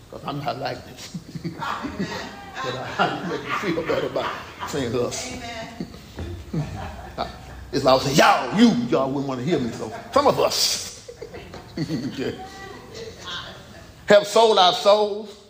Because 0.08 0.24
I'm 0.24 0.38
not 0.38 0.60
like 0.60 0.78
this. 0.86 1.16
but 1.42 2.76
I, 2.96 3.26
make 3.28 3.40
you 3.40 3.74
feel 3.74 3.86
better 3.88 4.06
about 4.06 4.30
saying 4.68 4.94
us. 4.94 5.36
It's 7.72 7.82
like 7.82 7.90
I 7.90 7.94
was 7.94 8.04
saying, 8.04 8.16
y'all, 8.18 8.56
you, 8.56 8.68
y'all 8.84 9.08
wouldn't 9.10 9.26
want 9.26 9.40
to 9.40 9.44
hear 9.44 9.58
me. 9.58 9.72
So 9.72 9.92
some 10.12 10.28
of 10.28 10.38
us 10.38 11.10
have 14.06 14.28
sold 14.28 14.60
our 14.60 14.74
souls 14.74 15.48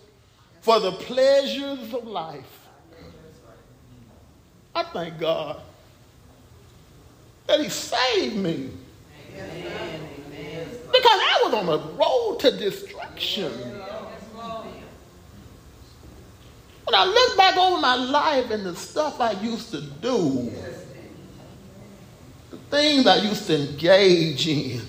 for 0.63 0.81
the 0.81 0.93
pleasures 0.93 1.93
of 1.93 2.07
life. 2.07 2.67
I 4.75 4.85
thank 4.85 5.19
God 5.19 5.61
that 7.47 7.61
He 7.61 7.69
saved 7.69 8.37
me. 8.37 8.71
Because 10.93 11.21
I 11.21 11.41
was 11.45 11.55
on 11.55 11.67
the 11.67 11.79
road 11.79 12.39
to 12.41 12.51
destruction. 12.57 13.53
When 16.85 16.95
I 16.95 17.05
look 17.05 17.37
back 17.37 17.57
over 17.57 17.81
my 17.81 17.95
life 17.95 18.51
and 18.51 18.65
the 18.65 18.77
stuff 18.77 19.21
I 19.21 19.33
used 19.33 19.71
to 19.71 19.81
do, 19.81 20.53
the 22.51 22.57
things 22.71 23.07
I 23.07 23.17
used 23.17 23.47
to 23.47 23.71
engage 23.71 24.47
in. 24.47 24.83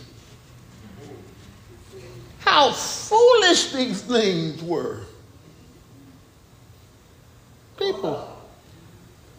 How 2.40 2.72
foolish 2.72 3.72
these 3.72 4.02
things 4.04 4.62
were. 4.62 5.02
People 7.78 8.38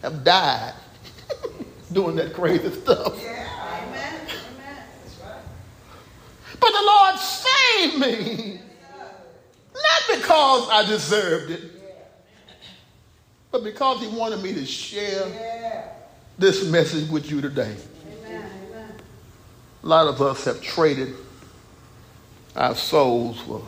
have 0.01 0.23
died 0.23 0.73
doing 1.91 2.15
that 2.17 2.33
crazy 2.33 2.69
stuff. 2.71 3.19
Yeah. 3.21 3.47
Amen. 3.87 4.21
Amen. 4.21 4.83
That's 5.03 5.19
right. 5.21 5.41
But 6.59 6.71
the 6.71 6.83
Lord 6.85 7.19
saved 7.19 7.99
me. 7.99 8.59
Not 9.73 10.19
because 10.19 10.69
I 10.69 10.85
deserved 10.87 11.51
it, 11.51 11.61
but 13.51 13.63
because 13.63 14.01
He 14.01 14.07
wanted 14.07 14.41
me 14.41 14.53
to 14.53 14.65
share 14.65 15.93
this 16.37 16.65
message 16.69 17.09
with 17.09 17.29
you 17.29 17.41
today. 17.41 17.75
A 19.83 19.87
lot 19.87 20.07
of 20.07 20.21
us 20.21 20.43
have 20.45 20.61
traded 20.61 21.15
our 22.55 22.75
souls 22.75 23.39
for 23.41 23.61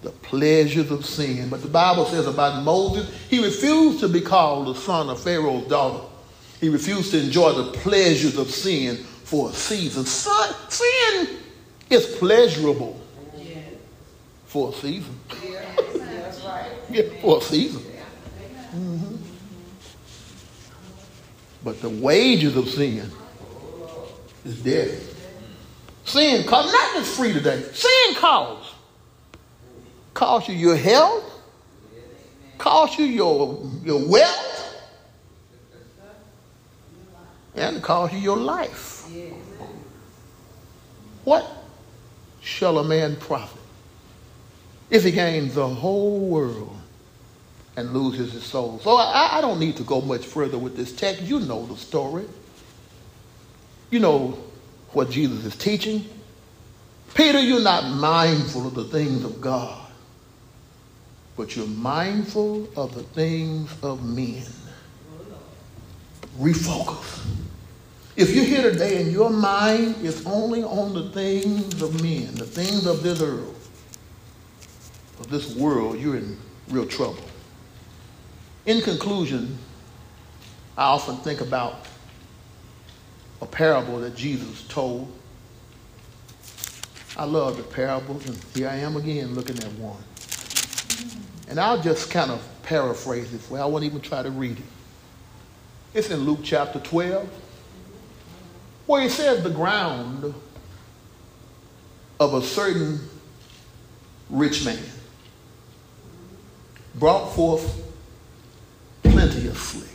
the 0.00 0.10
pleasures 0.10 0.90
of 0.90 1.04
sin. 1.06 1.48
But 1.48 1.62
the 1.62 1.68
Bible 1.68 2.06
says 2.06 2.26
about 2.26 2.64
Moses, 2.64 3.08
he 3.28 3.44
refused 3.44 4.00
to 4.00 4.08
be 4.08 4.20
called 4.20 4.66
the 4.66 4.74
son 4.74 5.08
of 5.08 5.22
Pharaoh's 5.22 5.68
daughter. 5.68 6.04
He 6.62 6.68
refused 6.68 7.10
to 7.10 7.18
enjoy 7.20 7.54
the 7.54 7.72
pleasures 7.72 8.38
of 8.38 8.48
sin 8.48 8.98
for 8.98 9.50
a 9.50 9.52
season. 9.52 10.04
Son, 10.04 10.54
sin 10.68 11.38
is 11.90 12.06
pleasurable 12.18 13.00
yeah. 13.36 13.56
for 14.46 14.70
a 14.70 14.72
season. 14.72 15.18
Yeah, 15.42 15.74
that's 15.96 16.40
right. 16.44 16.70
yeah, 16.88 17.02
for 17.20 17.38
a 17.38 17.40
season. 17.40 17.82
Mm-hmm. 18.76 19.16
But 21.64 21.82
the 21.82 21.88
wages 21.88 22.56
of 22.56 22.68
sin 22.68 23.10
is 24.44 24.62
death. 24.62 25.08
Sin 26.04 26.46
costs, 26.46 26.72
nothing 26.72 27.02
is 27.02 27.16
free 27.16 27.32
today. 27.32 27.60
Sin 27.72 28.14
costs. 28.14 28.72
Costs 30.14 30.48
you 30.48 30.54
your 30.54 30.76
health, 30.76 31.24
costs 32.56 33.00
you 33.00 33.06
your, 33.06 33.68
your 33.82 34.06
wealth, 34.06 34.41
and 37.62 37.82
costs 37.82 38.14
you 38.14 38.20
your 38.20 38.36
life. 38.36 39.08
What 41.24 41.46
shall 42.40 42.78
a 42.78 42.84
man 42.84 43.16
profit 43.16 43.60
if 44.90 45.04
he 45.04 45.12
gains 45.12 45.54
the 45.54 45.68
whole 45.68 46.18
world 46.20 46.76
and 47.76 47.92
loses 47.92 48.32
his 48.32 48.44
soul? 48.44 48.80
So 48.80 48.96
I, 48.96 49.38
I 49.38 49.40
don't 49.40 49.60
need 49.60 49.76
to 49.76 49.84
go 49.84 50.00
much 50.00 50.26
further 50.26 50.58
with 50.58 50.76
this 50.76 50.92
text. 50.92 51.22
You 51.22 51.40
know 51.40 51.64
the 51.66 51.76
story. 51.76 52.24
You 53.90 54.00
know 54.00 54.38
what 54.92 55.10
Jesus 55.10 55.44
is 55.44 55.56
teaching. 55.56 56.04
Peter, 57.14 57.40
you're 57.40 57.60
not 57.60 57.84
mindful 57.84 58.66
of 58.66 58.74
the 58.74 58.84
things 58.84 59.22
of 59.24 59.40
God, 59.40 59.86
but 61.36 61.54
you're 61.54 61.66
mindful 61.66 62.68
of 62.74 62.94
the 62.94 63.02
things 63.02 63.70
of 63.82 64.02
men. 64.02 64.44
Refocus. 66.38 67.20
If 68.14 68.34
you're 68.34 68.44
here 68.44 68.70
today 68.70 69.00
and 69.00 69.10
your 69.10 69.30
mind 69.30 69.96
is 70.04 70.26
only 70.26 70.62
on 70.62 70.92
the 70.92 71.08
things 71.10 71.80
of 71.80 72.02
men, 72.02 72.34
the 72.34 72.44
things 72.44 72.86
of 72.86 73.02
this 73.02 73.22
earth, 73.22 73.70
of 75.18 75.30
this 75.30 75.56
world, 75.56 75.98
you're 75.98 76.16
in 76.16 76.36
real 76.68 76.84
trouble. 76.84 77.24
In 78.66 78.82
conclusion, 78.82 79.56
I 80.76 80.84
often 80.84 81.16
think 81.18 81.40
about 81.40 81.86
a 83.40 83.46
parable 83.46 83.98
that 84.00 84.14
Jesus 84.14 84.66
told. 84.68 85.10
I 87.16 87.24
love 87.24 87.56
the 87.56 87.62
parables, 87.62 88.26
and 88.26 88.38
here 88.54 88.68
I 88.68 88.76
am 88.76 88.96
again 88.96 89.34
looking 89.34 89.58
at 89.58 89.72
one. 89.72 90.02
And 91.48 91.58
I'll 91.58 91.80
just 91.80 92.10
kind 92.10 92.30
of 92.30 92.46
paraphrase 92.62 93.32
it 93.32 93.40
for 93.40 93.56
you. 93.56 93.62
I 93.62 93.66
won't 93.66 93.84
even 93.84 94.00
try 94.00 94.22
to 94.22 94.30
read 94.30 94.58
it. 94.58 94.64
It's 95.94 96.10
in 96.10 96.20
Luke 96.20 96.40
chapter 96.42 96.78
12, 96.78 97.28
where 98.92 99.00
he 99.00 99.08
says 99.08 99.42
the 99.42 99.48
ground 99.48 100.34
of 102.20 102.34
a 102.34 102.42
certain 102.42 103.00
rich 104.28 104.66
man 104.66 104.78
brought 106.96 107.30
forth 107.34 107.90
plenteously. 109.02 109.88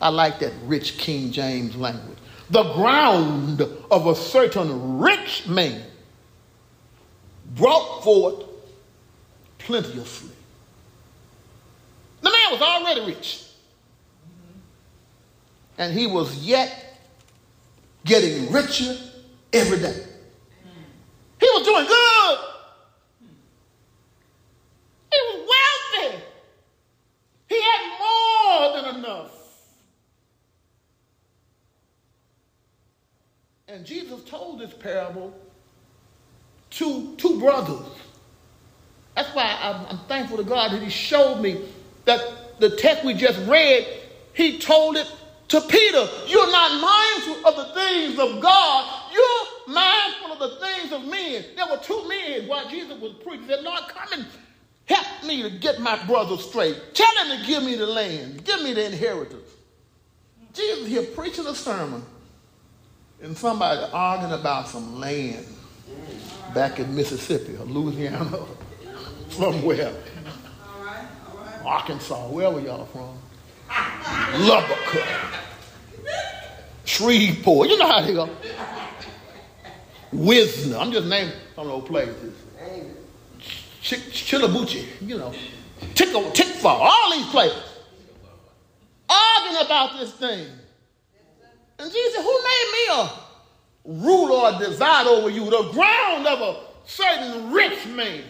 I 0.00 0.08
like 0.08 0.38
that 0.38 0.54
rich 0.64 0.96
King 0.96 1.30
James 1.30 1.76
language 1.76 2.16
the 2.48 2.72
ground 2.72 3.60
of 3.90 4.06
a 4.06 4.14
certain 4.14 4.98
rich 4.98 5.46
man 5.46 5.82
brought 7.54 8.02
forth 8.02 8.44
plenteously. 9.58 10.30
The 12.22 12.30
man 12.30 12.50
was 12.50 12.62
already 12.62 13.12
rich. 13.12 13.44
And 15.76 15.92
he 15.92 16.06
was 16.06 16.34
yet 16.38 16.89
getting 18.04 18.50
richer 18.52 18.96
every 19.52 19.78
day. 19.78 20.04
He 21.40 21.46
was 21.46 21.64
doing 21.64 21.86
good. 21.86 22.38
He 25.12 25.18
was 25.28 25.48
wealthy. 25.48 26.24
He 27.48 27.60
had 27.60 27.98
more 27.98 28.82
than 28.82 29.00
enough. 29.00 29.32
And 33.68 33.86
Jesus 33.86 34.22
told 34.24 34.60
this 34.60 34.72
parable 34.74 35.32
to 36.70 37.14
two 37.16 37.38
brothers. 37.38 37.86
That's 39.14 39.34
why 39.34 39.58
I'm, 39.60 39.86
I'm 39.86 39.98
thankful 40.06 40.36
to 40.38 40.44
God 40.44 40.72
that 40.72 40.82
He 40.82 40.90
showed 40.90 41.40
me 41.40 41.68
that 42.04 42.60
the 42.60 42.76
text 42.76 43.04
we 43.04 43.14
just 43.14 43.38
read, 43.48 43.86
He 44.34 44.58
told 44.58 44.96
it 44.96 45.10
to 45.50 45.60
Peter. 45.62 46.08
You're 46.26 46.50
not 46.50 46.80
mindful 46.80 47.46
of 47.46 47.56
the 47.56 47.74
things 47.74 48.18
of 48.18 48.40
God. 48.40 49.02
You're 49.12 49.74
mindful 49.74 50.32
of 50.32 50.38
the 50.38 50.64
things 50.64 50.92
of 50.92 51.04
men. 51.04 51.44
There 51.56 51.66
were 51.68 51.78
two 51.78 52.08
men 52.08 52.48
while 52.48 52.68
Jesus 52.68 52.98
was 53.00 53.14
preaching. 53.24 53.48
Lord, 53.62 53.82
come 53.88 54.08
and 54.12 54.26
help 54.86 55.24
me 55.24 55.42
to 55.42 55.50
get 55.50 55.80
my 55.80 56.02
brother 56.06 56.36
straight. 56.36 56.94
Tell 56.94 57.24
him 57.24 57.40
to 57.40 57.46
give 57.46 57.64
me 57.64 57.74
the 57.74 57.86
land. 57.86 58.44
Give 58.44 58.62
me 58.62 58.72
the 58.72 58.86
inheritance. 58.86 59.50
Jesus 60.54 60.86
here 60.86 61.02
preaching 61.02 61.46
a 61.46 61.54
sermon 61.54 62.02
and 63.22 63.36
somebody 63.36 63.80
arguing 63.92 64.32
about 64.32 64.68
some 64.68 64.98
land 64.98 65.46
back 66.54 66.78
in 66.78 66.94
Mississippi 66.94 67.56
or 67.56 67.64
Louisiana, 67.66 68.44
somewhere. 69.30 69.92
All 70.66 70.84
right, 70.84 71.06
all 71.30 71.44
right. 71.44 71.64
Arkansas, 71.64 72.28
wherever 72.28 72.60
y'all 72.60 72.86
from. 72.86 73.16
Lubbock, 74.38 74.78
Shreveport. 76.84 77.68
You 77.68 77.78
know 77.78 77.86
how 77.86 78.00
they 78.00 78.12
go. 78.14 78.28
Wisner. 80.12 80.76
I'm 80.76 80.92
just 80.92 81.06
naming 81.06 81.32
some 81.54 81.70
of 81.70 81.80
those 81.80 81.88
places. 81.88 82.34
Ch- 83.82 83.94
Chillabuchi, 83.94 84.86
you 85.00 85.18
know. 85.18 85.32
Tickle, 85.94 86.22
Tickfaw, 86.32 86.64
all 86.64 87.10
these 87.12 87.26
places. 87.26 87.62
Arguing 89.08 89.64
about 89.64 89.98
this 89.98 90.12
thing. 90.12 90.46
And 91.78 91.90
Jesus 91.90 92.22
Who 92.22 92.42
made 92.42 92.72
me 92.72 92.94
a 92.94 93.10
ruler 93.84 94.52
or 94.52 94.58
decide 94.58 95.06
over 95.06 95.30
you? 95.30 95.44
The 95.44 95.70
ground 95.72 96.26
of 96.26 96.40
a 96.40 96.60
certain 96.84 97.52
rich 97.52 97.86
man. 97.86 98.22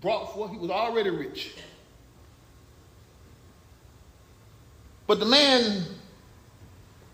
Brought 0.00 0.34
forth, 0.34 0.50
he 0.50 0.58
was 0.58 0.70
already 0.70 1.10
rich. 1.10 1.54
But 5.06 5.20
the 5.20 5.26
man 5.26 5.84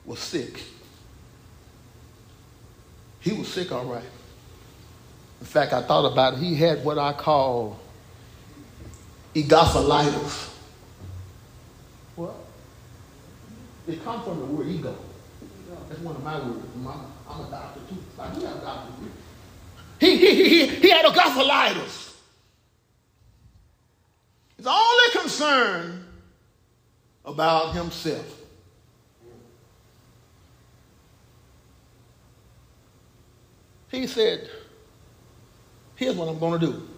was 0.05 0.19
sick. 0.19 0.63
He 3.21 3.33
was 3.33 3.49
sick, 3.49 3.73
all 3.73 3.85
right. 3.85 4.05
In 5.41 5.47
fact, 5.47 5.73
I 5.73 5.83
thought 5.83 6.11
about 6.11 6.35
it. 6.35 6.39
He 6.39 6.55
had 6.55 6.85
what 6.85 6.99
I 6.99 7.13
call 7.13 7.79
egophilitis. 9.35 10.55
What? 12.17 12.35
It 13.89 14.05
comes 14.05 14.25
from 14.25 14.39
the 14.39 14.45
word 14.47 14.69
ego. 14.69 14.97
That's 15.89 16.01
one 16.01 16.17
of 16.17 16.23
my 16.23 16.39
words. 16.39 16.65
I'm, 16.77 16.87
a 16.87 17.51
doctor 17.51 17.81
too. 17.89 17.97
I 18.19 18.35
do 18.35 18.47
have 18.47 18.57
a 18.57 18.61
doctor. 18.61 18.93
He, 19.99 20.17
he, 20.17 20.49
he, 20.49 20.67
he 20.67 20.91
had 20.91 21.05
egophilitis. 21.05 22.15
His 24.57 24.67
only 24.67 25.11
concern 25.13 26.00
about 27.25 27.75
himself. 27.75 28.41
He 33.91 34.07
said, 34.07 34.49
Here's 35.97 36.17
what 36.17 36.29
I'm 36.29 36.39
going 36.39 36.61
to 36.61 36.67
do 36.67 36.89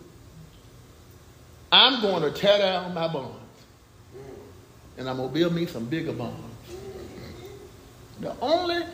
I'm 1.73 2.03
going 2.03 2.23
to 2.23 2.39
tear 2.39 2.59
down 2.59 2.95
my 2.95 3.09
barns, 3.09 3.35
and 4.99 5.09
I'm 5.09 5.17
going 5.17 5.29
to 5.29 5.35
build 5.35 5.55
me 5.55 5.67
some 5.67 5.87
bigger 5.87 6.13
barns. 6.13 6.37
The 8.21 8.37
only 8.41 8.85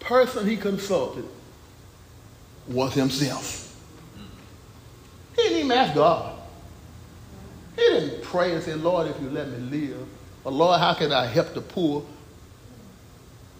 person 0.00 0.46
he 0.46 0.56
consulted 0.56 1.24
was 2.68 2.92
himself. 2.94 3.80
He 5.36 5.42
didn't 5.42 5.58
even 5.58 5.72
ask 5.72 5.94
God. 5.94 6.38
He 7.76 7.82
didn't 7.82 8.22
pray 8.22 8.52
and 8.52 8.62
say, 8.62 8.74
Lord, 8.74 9.06
if 9.06 9.20
you 9.22 9.30
let 9.30 9.48
me 9.48 9.58
live, 9.78 10.06
or 10.44 10.52
Lord, 10.52 10.80
how 10.80 10.94
can 10.94 11.12
I 11.12 11.26
help 11.26 11.54
the 11.54 11.60
poor? 11.60 12.04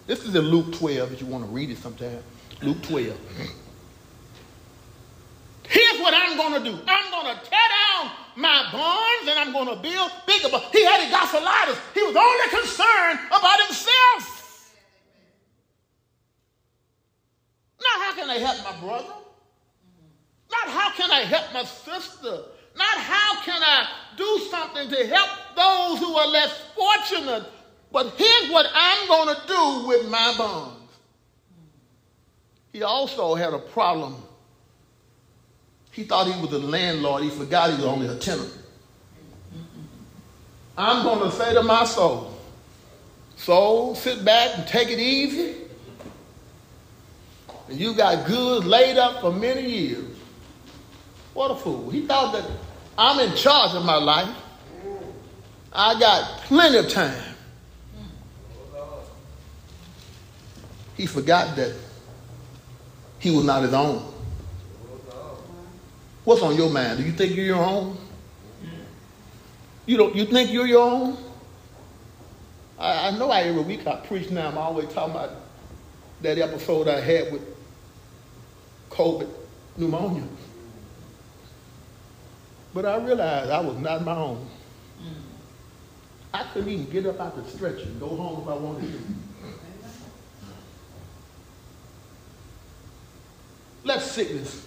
This 0.07 0.25
is 0.25 0.35
in 0.35 0.41
Luke 0.41 0.73
12 0.73 1.13
if 1.13 1.21
you 1.21 1.27
want 1.27 1.45
to 1.45 1.49
read 1.51 1.69
it 1.69 1.77
sometime. 1.77 2.23
Luke 2.61 2.81
12. 2.81 3.17
Here's 5.67 6.01
what 6.01 6.13
I'm 6.13 6.35
going 6.35 6.63
to 6.63 6.69
do. 6.69 6.77
I'm 6.87 7.11
going 7.11 7.35
to 7.35 7.41
tear 7.49 7.59
down 7.59 8.11
my 8.35 8.67
barns 8.71 9.29
and 9.29 9.39
I'm 9.39 9.53
going 9.53 9.67
to 9.67 9.81
build 9.81 10.11
bigger. 10.27 10.49
But 10.51 10.63
he 10.71 10.83
had 10.83 10.99
egophilitis. 11.09 11.79
He 11.93 12.03
was 12.03 12.15
only 12.15 12.61
concerned 12.61 13.19
about 13.27 13.59
himself. 13.67 14.75
Not 17.81 18.01
how 18.01 18.15
can 18.15 18.29
I 18.29 18.37
help 18.37 18.63
my 18.63 18.79
brother? 18.85 19.13
Not 20.51 20.67
how 20.67 20.91
can 20.91 21.09
I 21.09 21.21
help 21.21 21.53
my 21.53 21.63
sister? 21.63 22.43
Not 22.75 22.97
how 22.97 23.41
can 23.41 23.61
I 23.61 23.87
do 24.17 24.47
something 24.49 24.89
to 24.89 25.07
help 25.07 25.29
those 25.55 25.99
who 25.99 26.15
are 26.15 26.27
less 26.27 26.61
fortunate? 26.75 27.45
But 27.91 28.13
here's 28.17 28.51
what 28.51 28.67
I'm 28.73 29.07
going 29.07 29.35
to 29.35 29.41
do 29.47 29.87
with 29.87 30.09
my 30.09 30.33
bonds. 30.37 30.77
He 32.71 32.83
also 32.83 33.35
had 33.35 33.53
a 33.53 33.59
problem. 33.59 34.15
He 35.91 36.03
thought 36.03 36.27
he 36.27 36.41
was 36.41 36.53
a 36.53 36.59
landlord. 36.59 37.23
He 37.23 37.29
forgot 37.29 37.69
he 37.69 37.75
was 37.75 37.85
only 37.85 38.07
a 38.07 38.15
tenant. 38.15 38.57
I'm 40.77 41.03
going 41.03 41.29
to 41.29 41.35
say 41.35 41.53
to 41.53 41.63
my 41.63 41.83
soul, 41.83 42.33
soul, 43.35 43.93
sit 43.93 44.23
back 44.23 44.57
and 44.57 44.67
take 44.67 44.89
it 44.89 44.99
easy. 44.99 45.55
And 47.67 47.79
you 47.79 47.93
got 47.93 48.25
goods 48.25 48.65
laid 48.65 48.97
up 48.97 49.19
for 49.19 49.31
many 49.31 49.69
years. 49.69 50.10
What 51.33 51.51
a 51.51 51.55
fool. 51.55 51.89
He 51.89 52.05
thought 52.05 52.33
that 52.33 52.49
I'm 52.97 53.19
in 53.19 53.35
charge 53.35 53.73
of 53.73 53.85
my 53.85 53.95
life. 53.95 54.35
I 55.73 55.99
got 55.99 56.41
plenty 56.41 56.77
of 56.77 56.89
time. 56.89 57.23
He 60.97 61.05
forgot 61.05 61.55
that 61.55 61.73
he 63.19 63.31
was 63.31 63.45
not 63.45 63.63
his 63.63 63.73
own. 63.73 64.11
What's 66.23 66.41
on 66.41 66.55
your 66.55 66.69
mind? 66.69 66.99
Do 66.99 67.03
you 67.03 67.11
think 67.11 67.35
you're 67.35 67.45
your 67.45 67.63
own? 67.63 67.97
You 69.85 69.97
don't 69.97 70.15
you 70.15 70.25
think 70.25 70.51
you're 70.51 70.67
your 70.67 70.83
own? 70.83 71.17
I, 72.77 73.07
I 73.07 73.17
know 73.17 73.31
I 73.31 73.41
every 73.41 73.61
week 73.63 73.87
I 73.87 73.95
preach 73.95 74.29
now, 74.29 74.49
I'm 74.49 74.57
always 74.57 74.89
talking 74.89 75.15
about 75.15 75.31
that 76.21 76.37
episode 76.37 76.87
I 76.87 76.99
had 76.99 77.31
with 77.31 77.41
COVID 78.89 79.29
pneumonia. 79.77 80.23
But 82.73 82.85
I 82.85 82.97
realized 82.97 83.49
I 83.49 83.59
was 83.59 83.77
not 83.77 84.03
my 84.03 84.15
own. 84.15 84.47
I 86.33 86.43
couldn't 86.53 86.69
even 86.69 86.89
get 86.89 87.05
up 87.05 87.19
out 87.19 87.35
the 87.35 87.49
stretcher 87.49 87.83
and 87.83 87.99
go 87.99 88.07
home 88.07 88.43
if 88.43 88.47
I 88.47 88.55
wanted 88.55 88.91
to. 88.91 88.99
Let 93.83 94.01
sickness 94.01 94.65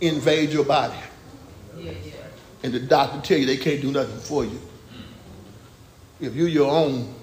invade 0.00 0.50
your 0.50 0.64
body. 0.64 0.98
Yeah, 1.76 1.92
yeah. 2.04 2.12
And 2.64 2.72
the 2.72 2.80
doctor 2.80 3.20
tell 3.20 3.38
you 3.38 3.46
they 3.46 3.56
can't 3.56 3.80
do 3.80 3.92
nothing 3.92 4.18
for 4.18 4.44
you. 4.44 4.60
If 6.20 6.34
you're 6.34 6.48
your 6.48 6.70
own, 6.70 7.14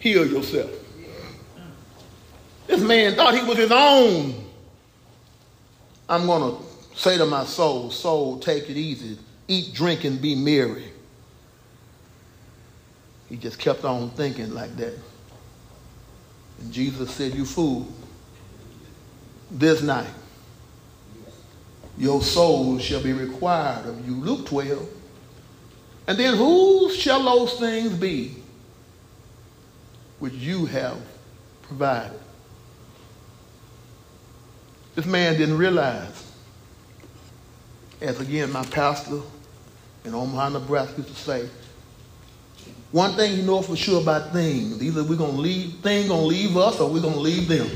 heal 0.00 0.26
yourself. 0.26 0.70
This 2.66 2.80
man 2.80 3.14
thought 3.14 3.34
he 3.34 3.42
was 3.42 3.58
his 3.58 3.70
own. 3.70 4.34
I'm 6.08 6.26
going 6.26 6.56
to 6.56 6.71
say 6.94 7.18
to 7.18 7.26
my 7.26 7.44
soul, 7.44 7.90
soul, 7.90 8.38
take 8.38 8.68
it 8.70 8.76
easy. 8.76 9.18
Eat, 9.48 9.74
drink, 9.74 10.04
and 10.04 10.20
be 10.20 10.34
merry. 10.34 10.92
He 13.28 13.36
just 13.36 13.58
kept 13.58 13.84
on 13.84 14.10
thinking 14.10 14.54
like 14.54 14.76
that. 14.76 14.94
And 16.60 16.72
Jesus 16.72 17.10
said, 17.10 17.34
You 17.34 17.44
fool, 17.44 17.88
this 19.50 19.82
night 19.82 20.10
your 21.98 22.22
soul 22.22 22.78
shall 22.78 23.02
be 23.02 23.12
required 23.12 23.86
of 23.86 24.06
you. 24.06 24.14
Luke 24.14 24.46
12. 24.46 24.88
And 26.06 26.18
then 26.18 26.36
whose 26.36 26.96
shall 26.96 27.22
those 27.22 27.54
things 27.54 27.92
be 27.92 28.34
which 30.18 30.32
you 30.34 30.66
have 30.66 30.98
provided? 31.62 32.18
This 34.94 35.06
man 35.06 35.38
didn't 35.38 35.58
realize, 35.58 36.21
as 38.02 38.20
again 38.20 38.50
my 38.50 38.64
pastor 38.66 39.20
in 40.04 40.14
Omaha, 40.14 40.50
Nebraska 40.50 40.96
used 40.98 41.08
to 41.08 41.14
say, 41.14 41.48
one 42.90 43.14
thing 43.14 43.36
you 43.36 43.42
know 43.42 43.62
for 43.62 43.76
sure 43.76 44.02
about 44.02 44.32
things, 44.32 44.82
either 44.82 45.04
we're 45.04 45.16
gonna 45.16 45.32
leave 45.32 45.74
things 45.76 46.08
gonna 46.08 46.22
leave 46.22 46.56
us 46.56 46.80
or 46.80 46.90
we're 46.90 47.00
gonna 47.00 47.16
leave 47.16 47.48
them. 47.48 47.68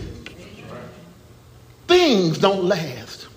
Things 1.87 2.39
don't 2.39 2.65
last. 2.65 3.29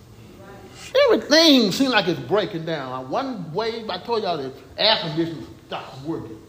Everything 1.05 1.71
seems 1.71 1.91
like 1.91 2.07
it's 2.07 2.19
breaking 2.19 2.65
down. 2.65 3.09
One 3.09 3.53
wave, 3.53 3.89
I 3.89 3.99
told 3.99 4.23
y'all 4.23 4.37
the 4.37 4.51
air 4.77 4.97
conditioner 5.01 5.45
stopped 5.67 6.03
working. 6.03 6.41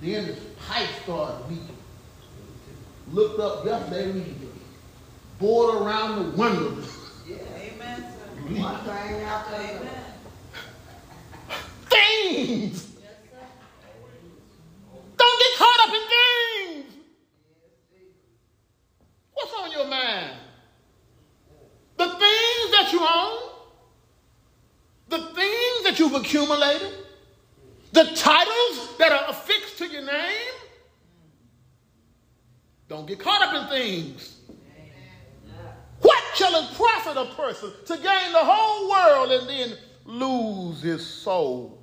Then 0.00 0.26
the 0.26 0.36
pipe 0.66 0.88
started 1.04 1.48
leaking. 1.48 1.76
Looked 3.12 3.40
up 3.40 3.64
yesterday, 3.64 4.12
we 4.12 4.24
bored 5.38 5.80
around 5.80 6.32
the 6.32 6.36
windows. 6.36 6.97
One 8.48 8.78
thing 8.78 9.20
after. 9.24 9.56
Things. 11.90 12.88
Don't 15.18 15.40
get 15.40 15.58
caught 15.58 15.80
up 15.86 15.94
in 15.94 16.00
things. 16.08 16.94
What's 19.34 19.52
on 19.52 19.70
your 19.70 19.86
mind? 19.86 20.38
The 21.98 22.06
things 22.06 22.70
that 22.72 22.88
you 22.90 23.00
own, 23.00 23.50
the 25.08 25.18
things 25.34 25.84
that 25.84 25.98
you've 25.98 26.14
accumulated, 26.14 26.94
the 27.92 28.04
titles 28.14 28.96
that 28.98 29.12
are 29.12 29.28
affixed 29.28 29.76
to 29.78 29.88
your 29.88 30.06
name. 30.06 30.54
Don't 32.88 33.06
get 33.06 33.18
caught 33.18 33.42
up 33.42 33.62
in 33.62 33.68
things. 33.68 34.37
Shall 36.38 36.54
it 36.54 36.72
profit 36.74 37.16
a 37.16 37.24
person 37.34 37.72
to 37.86 37.96
gain 37.96 38.32
the 38.32 38.44
whole 38.44 38.88
world 38.88 39.32
and 39.32 39.50
then 39.50 39.76
lose 40.04 40.80
his 40.80 41.04
soul? 41.04 41.82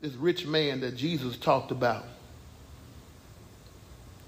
This 0.00 0.14
rich 0.14 0.46
man 0.46 0.80
that 0.80 0.96
Jesus 0.96 1.36
talked 1.36 1.72
about 1.72 2.06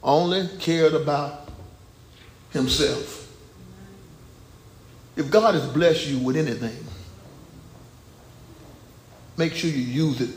only 0.02 0.46
cared 0.58 0.92
about 0.92 1.48
himself. 2.50 3.34
If 5.16 5.30
God 5.30 5.54
has 5.54 5.66
blessed 5.68 6.08
you 6.08 6.18
with 6.18 6.36
anything, 6.36 6.76
make 9.38 9.54
sure 9.54 9.70
you 9.70 9.78
use 9.78 10.20
it 10.20 10.34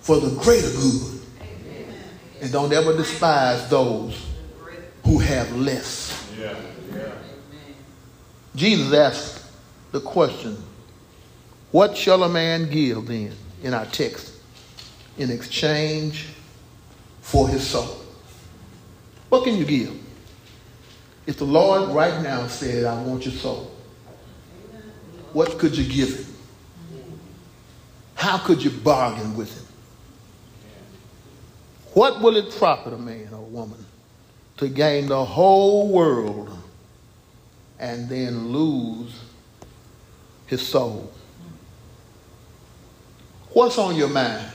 for 0.00 0.18
the 0.18 0.34
greater 0.42 0.72
good. 0.72 1.20
And 2.40 2.50
don't 2.50 2.72
ever 2.72 2.96
despise 2.96 3.70
those 3.70 4.33
who 5.04 5.18
have 5.18 5.54
less. 5.56 6.32
Yeah, 6.38 6.56
yeah. 6.92 7.12
Jesus 8.56 8.92
asked 8.92 9.44
the 9.92 10.00
question, 10.00 10.56
What 11.70 11.96
shall 11.96 12.24
a 12.24 12.28
man 12.28 12.70
give 12.70 13.06
then 13.06 13.32
in 13.62 13.74
our 13.74 13.86
text 13.86 14.32
in 15.18 15.30
exchange 15.30 16.28
for 17.20 17.48
his 17.48 17.66
soul? 17.66 18.00
What 19.28 19.44
can 19.44 19.56
you 19.56 19.64
give? 19.64 20.00
If 21.26 21.38
the 21.38 21.44
Lord 21.44 21.90
right 21.90 22.22
now 22.22 22.46
said, 22.46 22.84
I 22.84 23.02
want 23.02 23.24
your 23.24 23.34
soul, 23.34 23.70
what 25.32 25.58
could 25.58 25.76
you 25.76 25.84
give 25.84 26.16
him? 26.18 26.26
How 28.14 28.38
could 28.38 28.62
you 28.62 28.70
bargain 28.70 29.36
with 29.36 29.52
him? 29.54 29.66
What 31.94 32.20
will 32.20 32.36
it 32.36 32.50
profit 32.56 32.92
a 32.92 32.98
man 32.98 33.28
or 33.32 33.38
a 33.38 33.42
woman 33.42 33.84
to 34.56 34.68
gain 34.68 35.06
the 35.06 35.24
whole 35.24 35.88
world 35.88 36.56
and 37.78 38.08
then 38.08 38.48
lose 38.48 39.20
his 40.46 40.66
soul? 40.66 41.12
What's 43.50 43.78
on 43.78 43.94
your 43.94 44.08
mind? 44.08 44.50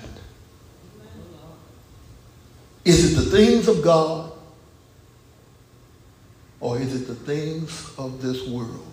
Is 2.85 3.13
it 3.13 3.23
the 3.23 3.29
things 3.29 3.67
of 3.67 3.81
God 3.81 4.31
or 6.59 6.77
is 6.77 7.01
it 7.01 7.07
the 7.07 7.15
things 7.15 7.91
of 7.97 8.21
this 8.21 8.47
world? 8.47 8.85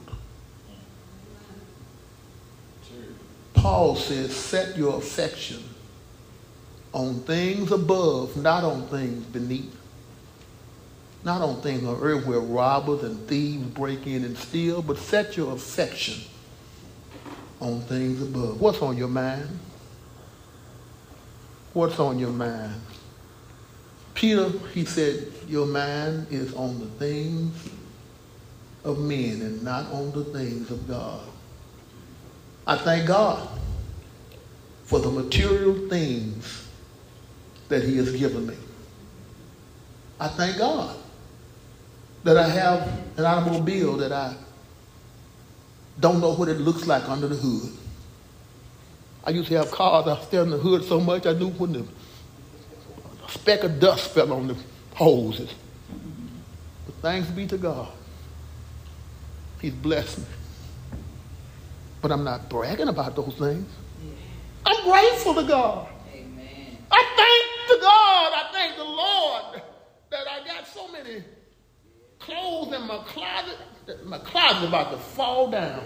Paul 3.55 3.97
says, 3.97 4.35
set 4.35 4.77
your 4.77 4.99
affection 4.99 5.62
on 6.92 7.21
things 7.21 7.73
above, 7.73 8.37
not 8.37 8.62
on 8.62 8.87
things 8.88 9.25
beneath. 9.27 9.75
Not 11.26 11.42
on 11.42 11.60
things 11.60 11.82
on 11.84 11.98
earth 12.02 12.24
where 12.24 12.38
robbers 12.38 13.02
and 13.02 13.26
thieves 13.26 13.64
break 13.70 14.06
in 14.06 14.22
and 14.22 14.38
steal, 14.38 14.80
but 14.80 14.96
set 14.96 15.36
your 15.36 15.54
affection 15.54 16.22
on 17.58 17.80
things 17.80 18.22
above. 18.22 18.60
What's 18.60 18.80
on 18.80 18.96
your 18.96 19.08
mind? 19.08 19.58
What's 21.72 21.98
on 21.98 22.20
your 22.20 22.30
mind? 22.30 22.80
Peter, 24.14 24.50
he 24.72 24.84
said, 24.84 25.32
your 25.48 25.66
mind 25.66 26.28
is 26.30 26.54
on 26.54 26.78
the 26.78 26.86
things 26.86 27.70
of 28.84 29.00
men 29.00 29.42
and 29.42 29.64
not 29.64 29.90
on 29.90 30.12
the 30.12 30.22
things 30.26 30.70
of 30.70 30.86
God. 30.86 31.26
I 32.68 32.76
thank 32.76 33.08
God 33.08 33.48
for 34.84 35.00
the 35.00 35.10
material 35.10 35.88
things 35.88 36.68
that 37.68 37.82
he 37.82 37.96
has 37.96 38.12
given 38.12 38.46
me. 38.46 38.54
I 40.20 40.28
thank 40.28 40.58
God 40.58 40.96
that 42.26 42.36
I 42.36 42.48
have 42.48 43.00
an 43.18 43.24
automobile 43.24 43.96
that 43.98 44.10
I 44.10 44.34
don't 46.00 46.20
know 46.20 46.34
what 46.34 46.48
it 46.48 46.58
looks 46.58 46.84
like 46.84 47.08
under 47.08 47.28
the 47.28 47.36
hood. 47.36 47.72
I 49.22 49.30
used 49.30 49.48
to 49.48 49.56
have 49.58 49.70
cars 49.70 50.08
I 50.08 50.20
stare 50.24 50.42
in 50.42 50.50
the 50.50 50.58
hood 50.58 50.82
so 50.84 50.98
much 50.98 51.24
I 51.24 51.34
knew 51.34 51.50
when 51.50 51.72
the 51.72 51.86
speck 53.28 53.62
of 53.62 53.78
dust 53.78 54.10
fell 54.10 54.32
on 54.32 54.48
the 54.48 54.56
hoses. 54.94 55.54
But 56.86 56.96
thanks 56.96 57.28
be 57.28 57.46
to 57.46 57.58
God. 57.58 57.92
He's 59.60 59.74
blessed 59.74 60.18
me. 60.18 60.24
But 62.02 62.10
I'm 62.10 62.24
not 62.24 62.48
bragging 62.50 62.88
about 62.88 63.14
those 63.14 63.34
things. 63.38 63.70
I'm 64.64 64.84
grateful 64.84 65.34
to 65.34 65.44
God. 65.44 65.88
Amen. 66.12 66.76
I 66.90 67.04
thank 67.16 67.78
the 67.78 67.84
God, 67.84 68.32
I 68.34 68.48
thank 68.52 68.76
the 68.76 68.84
Lord 68.84 69.62
that 70.10 70.26
I 70.28 70.44
got 70.44 70.66
so 70.66 70.88
many 70.88 71.22
clothes 72.18 72.72
in 72.72 72.87
my 72.87 72.98
closet 73.07 73.59
my 74.05 74.18
closet's 74.18 74.66
about 74.66 74.90
to 74.90 74.98
fall 74.98 75.50
down. 75.50 75.83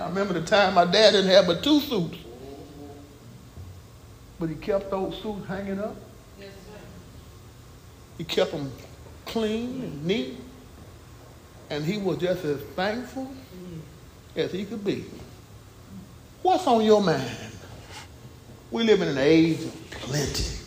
I 0.00 0.06
remember 0.08 0.34
the 0.34 0.42
time 0.42 0.74
my 0.74 0.84
dad 0.84 1.12
didn't 1.12 1.30
have 1.30 1.46
but 1.46 1.62
two 1.62 1.80
suits. 1.80 2.18
But 4.38 4.48
he 4.50 4.54
kept 4.56 4.90
those 4.90 5.20
suits 5.20 5.46
hanging 5.46 5.80
up. 5.80 5.96
He 8.18 8.24
kept 8.24 8.52
them 8.52 8.70
clean 9.26 9.82
and 9.82 10.04
neat. 10.04 10.38
And 11.70 11.84
he 11.84 11.98
was 11.98 12.18
just 12.18 12.44
as 12.44 12.60
thankful 12.76 13.32
as 14.36 14.52
he 14.52 14.64
could 14.64 14.84
be. 14.84 15.06
What's 16.42 16.66
on 16.66 16.84
your 16.84 17.02
mind? 17.02 17.30
We 18.70 18.84
live 18.84 19.02
in 19.02 19.08
an 19.08 19.18
age 19.18 19.62
of 19.62 19.90
plenty. 19.90 20.63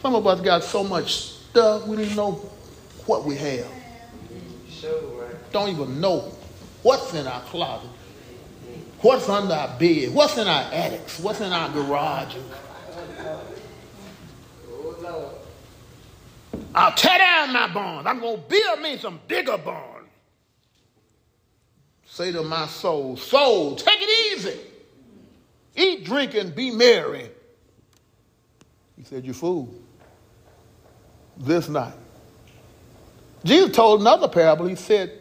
Some 0.00 0.14
of 0.14 0.26
us 0.26 0.40
got 0.40 0.62
so 0.62 0.84
much 0.84 1.14
stuff 1.14 1.86
we 1.86 1.96
don't 1.96 2.04
even 2.04 2.16
know 2.16 2.32
what 3.06 3.24
we 3.24 3.36
have. 3.36 3.66
Don't 5.50 5.70
even 5.70 6.00
know 6.00 6.32
what's 6.82 7.14
in 7.14 7.26
our 7.26 7.40
closet, 7.42 7.88
what's 9.00 9.28
under 9.28 9.54
our 9.54 9.78
bed, 9.78 10.14
what's 10.14 10.36
in 10.36 10.46
our 10.46 10.72
attics, 10.72 11.18
what's 11.18 11.40
in 11.40 11.52
our 11.52 11.70
garages. 11.70 12.44
Oh, 14.70 15.32
I'll 16.74 16.92
tear 16.92 17.18
down 17.18 17.52
my 17.52 17.72
barns. 17.72 18.06
I'm 18.06 18.20
going 18.20 18.36
to 18.36 18.42
build 18.42 18.80
me 18.80 18.98
some 18.98 19.18
bigger 19.26 19.58
barns. 19.58 20.08
Say 22.06 22.32
to 22.32 22.42
my 22.42 22.66
soul, 22.66 23.16
soul, 23.16 23.76
take 23.76 23.98
it 24.00 24.36
easy. 24.36 24.60
Eat, 25.76 26.04
drink, 26.04 26.34
and 26.34 26.54
be 26.54 26.70
merry. 26.70 27.30
He 28.96 29.04
said, 29.04 29.24
You 29.24 29.32
fool. 29.32 29.72
This 31.38 31.68
night. 31.68 31.94
Jesus 33.44 33.74
told 33.74 34.00
another 34.00 34.28
parable. 34.28 34.66
He 34.66 34.74
said 34.74 35.12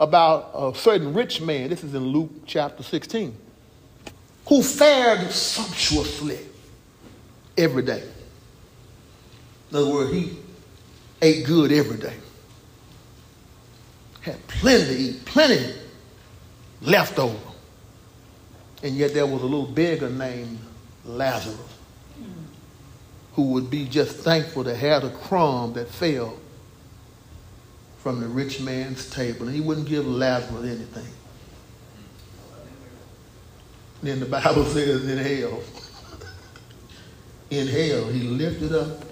about 0.00 0.50
a 0.54 0.76
certain 0.76 1.14
rich 1.14 1.40
man. 1.40 1.70
This 1.70 1.84
is 1.84 1.94
in 1.94 2.06
Luke 2.08 2.30
chapter 2.44 2.82
16. 2.82 3.36
Who 4.46 4.62
fared 4.62 5.30
sumptuously 5.30 6.38
every 7.56 7.84
day. 7.84 8.02
In 9.70 9.76
other 9.76 9.90
words, 9.90 10.12
he 10.12 10.36
ate 11.22 11.46
good 11.46 11.70
every 11.70 11.98
day. 11.98 12.16
Had 14.22 14.46
plenty 14.48 14.84
to 14.84 15.00
eat, 15.00 15.24
plenty 15.24 15.74
left 16.80 17.18
over. 17.18 17.38
And 18.82 18.96
yet 18.96 19.14
there 19.14 19.26
was 19.26 19.40
a 19.40 19.46
little 19.46 19.66
beggar 19.66 20.10
named 20.10 20.58
Lazarus 21.04 21.71
who 23.34 23.52
would 23.52 23.70
be 23.70 23.86
just 23.86 24.16
thankful 24.18 24.64
to 24.64 24.74
have 24.74 25.02
the 25.02 25.10
crumb 25.10 25.72
that 25.72 25.88
fell 25.88 26.36
from 27.98 28.20
the 28.20 28.26
rich 28.26 28.60
man's 28.60 29.08
table. 29.10 29.46
And 29.46 29.54
he 29.54 29.60
wouldn't 29.60 29.88
give 29.88 30.06
Lazarus 30.06 30.64
anything. 30.64 31.12
Then 34.02 34.20
the 34.20 34.26
Bible 34.26 34.64
says 34.66 35.08
in 35.08 35.18
hell, 35.18 35.62
in 37.50 37.68
hell, 37.68 38.08
he 38.08 38.20
lifted 38.20 38.74
up 38.74 39.04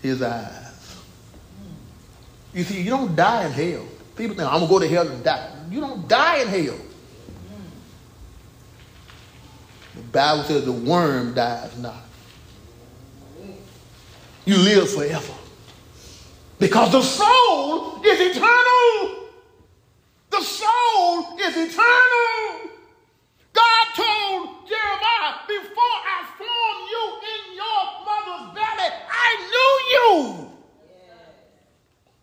his 0.00 0.22
eyes. 0.22 0.62
You 2.52 2.62
see, 2.62 2.82
you 2.82 2.90
don't 2.90 3.16
die 3.16 3.46
in 3.46 3.52
hell. 3.52 3.86
People 4.14 4.36
think, 4.36 4.48
I'm 4.48 4.60
going 4.60 4.68
to 4.68 4.68
go 4.68 4.78
to 4.78 4.88
hell 4.88 5.08
and 5.08 5.24
die. 5.24 5.50
You 5.70 5.80
don't 5.80 6.06
die 6.06 6.42
in 6.42 6.48
hell. 6.48 6.78
The 9.96 10.02
Bible 10.02 10.44
says 10.44 10.64
the 10.64 10.72
worm 10.72 11.34
dies 11.34 11.76
not. 11.78 12.02
You 14.44 14.56
live 14.58 14.90
forever. 14.90 15.32
Because 16.58 16.92
the 16.92 17.02
soul 17.02 18.02
is 18.04 18.20
eternal. 18.20 19.28
The 20.30 20.40
soul 20.42 21.38
is 21.38 21.56
eternal. 21.56 22.70
God 23.52 23.86
told 23.94 24.68
Jeremiah, 24.68 25.34
before 25.46 25.96
I 26.04 26.26
formed 26.36 26.88
you 26.90 27.04
in 27.32 27.56
your 27.56 27.80
mother's 28.04 28.54
belly, 28.54 28.90
I 29.10 29.28
knew 29.50 29.72
you. 29.94 30.50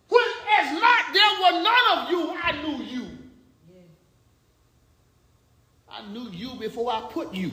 When 0.09 0.27
as 0.59 0.79
not 0.79 1.13
there 1.13 1.33
were 1.41 1.63
none 1.63 1.97
of 1.97 2.11
you, 2.11 2.37
I 2.41 2.51
knew 2.61 2.83
you. 2.83 3.07
I 5.89 6.07
knew 6.07 6.29
you 6.31 6.55
before 6.59 6.91
I 6.91 7.01
put 7.09 7.33
you 7.33 7.51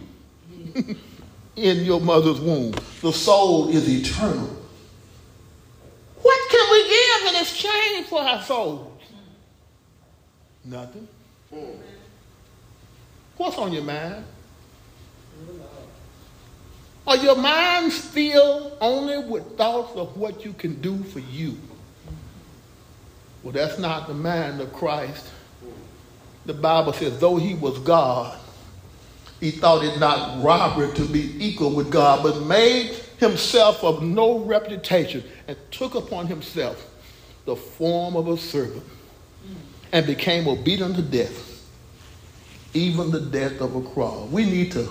in 1.59 1.85
your 1.85 2.01
mother's 2.01 2.41
womb. 2.41 2.73
The 3.03 3.13
soul 3.13 3.69
is 3.69 3.89
eternal. 3.89 4.57
What 6.23 6.51
can 6.51 6.71
we 6.71 6.89
give 6.89 7.35
in 7.35 7.41
exchange 7.41 8.07
for 8.07 8.21
our 8.21 8.43
souls? 8.43 9.03
Nothing. 10.65 11.09
What's 13.37 13.57
on 13.59 13.73
your 13.73 13.85
mind? 13.85 14.25
Are 17.07 17.17
your 17.17 17.37
mind 17.37 17.93
filled 17.93 18.77
only 18.81 19.19
with 19.19 19.57
thoughts 19.57 19.97
of 19.97 20.17
what 20.17 20.45
you 20.45 20.53
can 20.53 20.81
do 20.83 21.03
for 21.05 21.21
you? 21.21 21.57
Well, 23.43 23.53
that's 23.53 23.79
not 23.79 24.09
the 24.09 24.15
mind 24.15 24.61
of 24.61 24.73
Christ. 24.73 25.27
The 26.45 26.53
Bible 26.53 26.93
says, 26.93 27.19
though 27.19 27.37
he 27.37 27.55
was 27.55 27.79
God, 27.79 28.39
he 29.41 29.51
thought 29.53 29.85
it 29.85 29.99
not 29.99 30.43
robbery 30.43 30.93
to 30.95 31.05
be 31.05 31.35
equal 31.45 31.75
with 31.75 31.91
God, 31.91 32.23
but 32.23 32.43
made 32.43 32.95
himself 33.19 33.83
of 33.85 34.03
no 34.03 34.39
reputation 34.41 35.23
and 35.47 35.57
took 35.71 35.95
upon 35.95 36.27
himself 36.27 36.85
the 37.45 37.57
form 37.57 38.17
of 38.17 38.29
a 38.29 38.37
servant 38.37 38.85
and 39.93 40.07
became 40.07 40.47
obedient 40.47 40.97
to 40.97 41.03
death, 41.03 41.67
even 42.75 43.11
the 43.11 43.21
death 43.21 43.61
of 43.61 43.75
a 43.75 43.83
cross. 43.91 44.29
We 44.31 44.45
need 44.45 44.73
to 44.73 44.89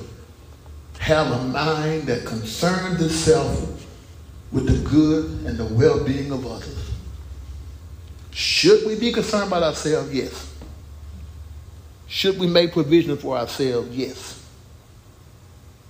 have 1.00 1.28
a 1.32 1.44
mind 1.44 2.04
that 2.04 2.26
concerns 2.26 3.02
itself 3.02 3.86
with 4.52 4.66
the 4.66 4.90
good 4.90 5.46
and 5.46 5.58
the 5.58 5.66
well-being 5.66 6.32
of 6.32 6.46
others. 6.46 6.92
Should 8.32 8.86
we 8.86 8.96
be 9.00 9.12
concerned 9.12 9.48
about 9.48 9.64
ourselves? 9.64 10.14
Yes. 10.14 10.54
Should 12.08 12.40
we 12.40 12.48
make 12.48 12.72
provision 12.72 13.18
for 13.18 13.38
ourselves? 13.38 13.96
Yes. 13.96 14.37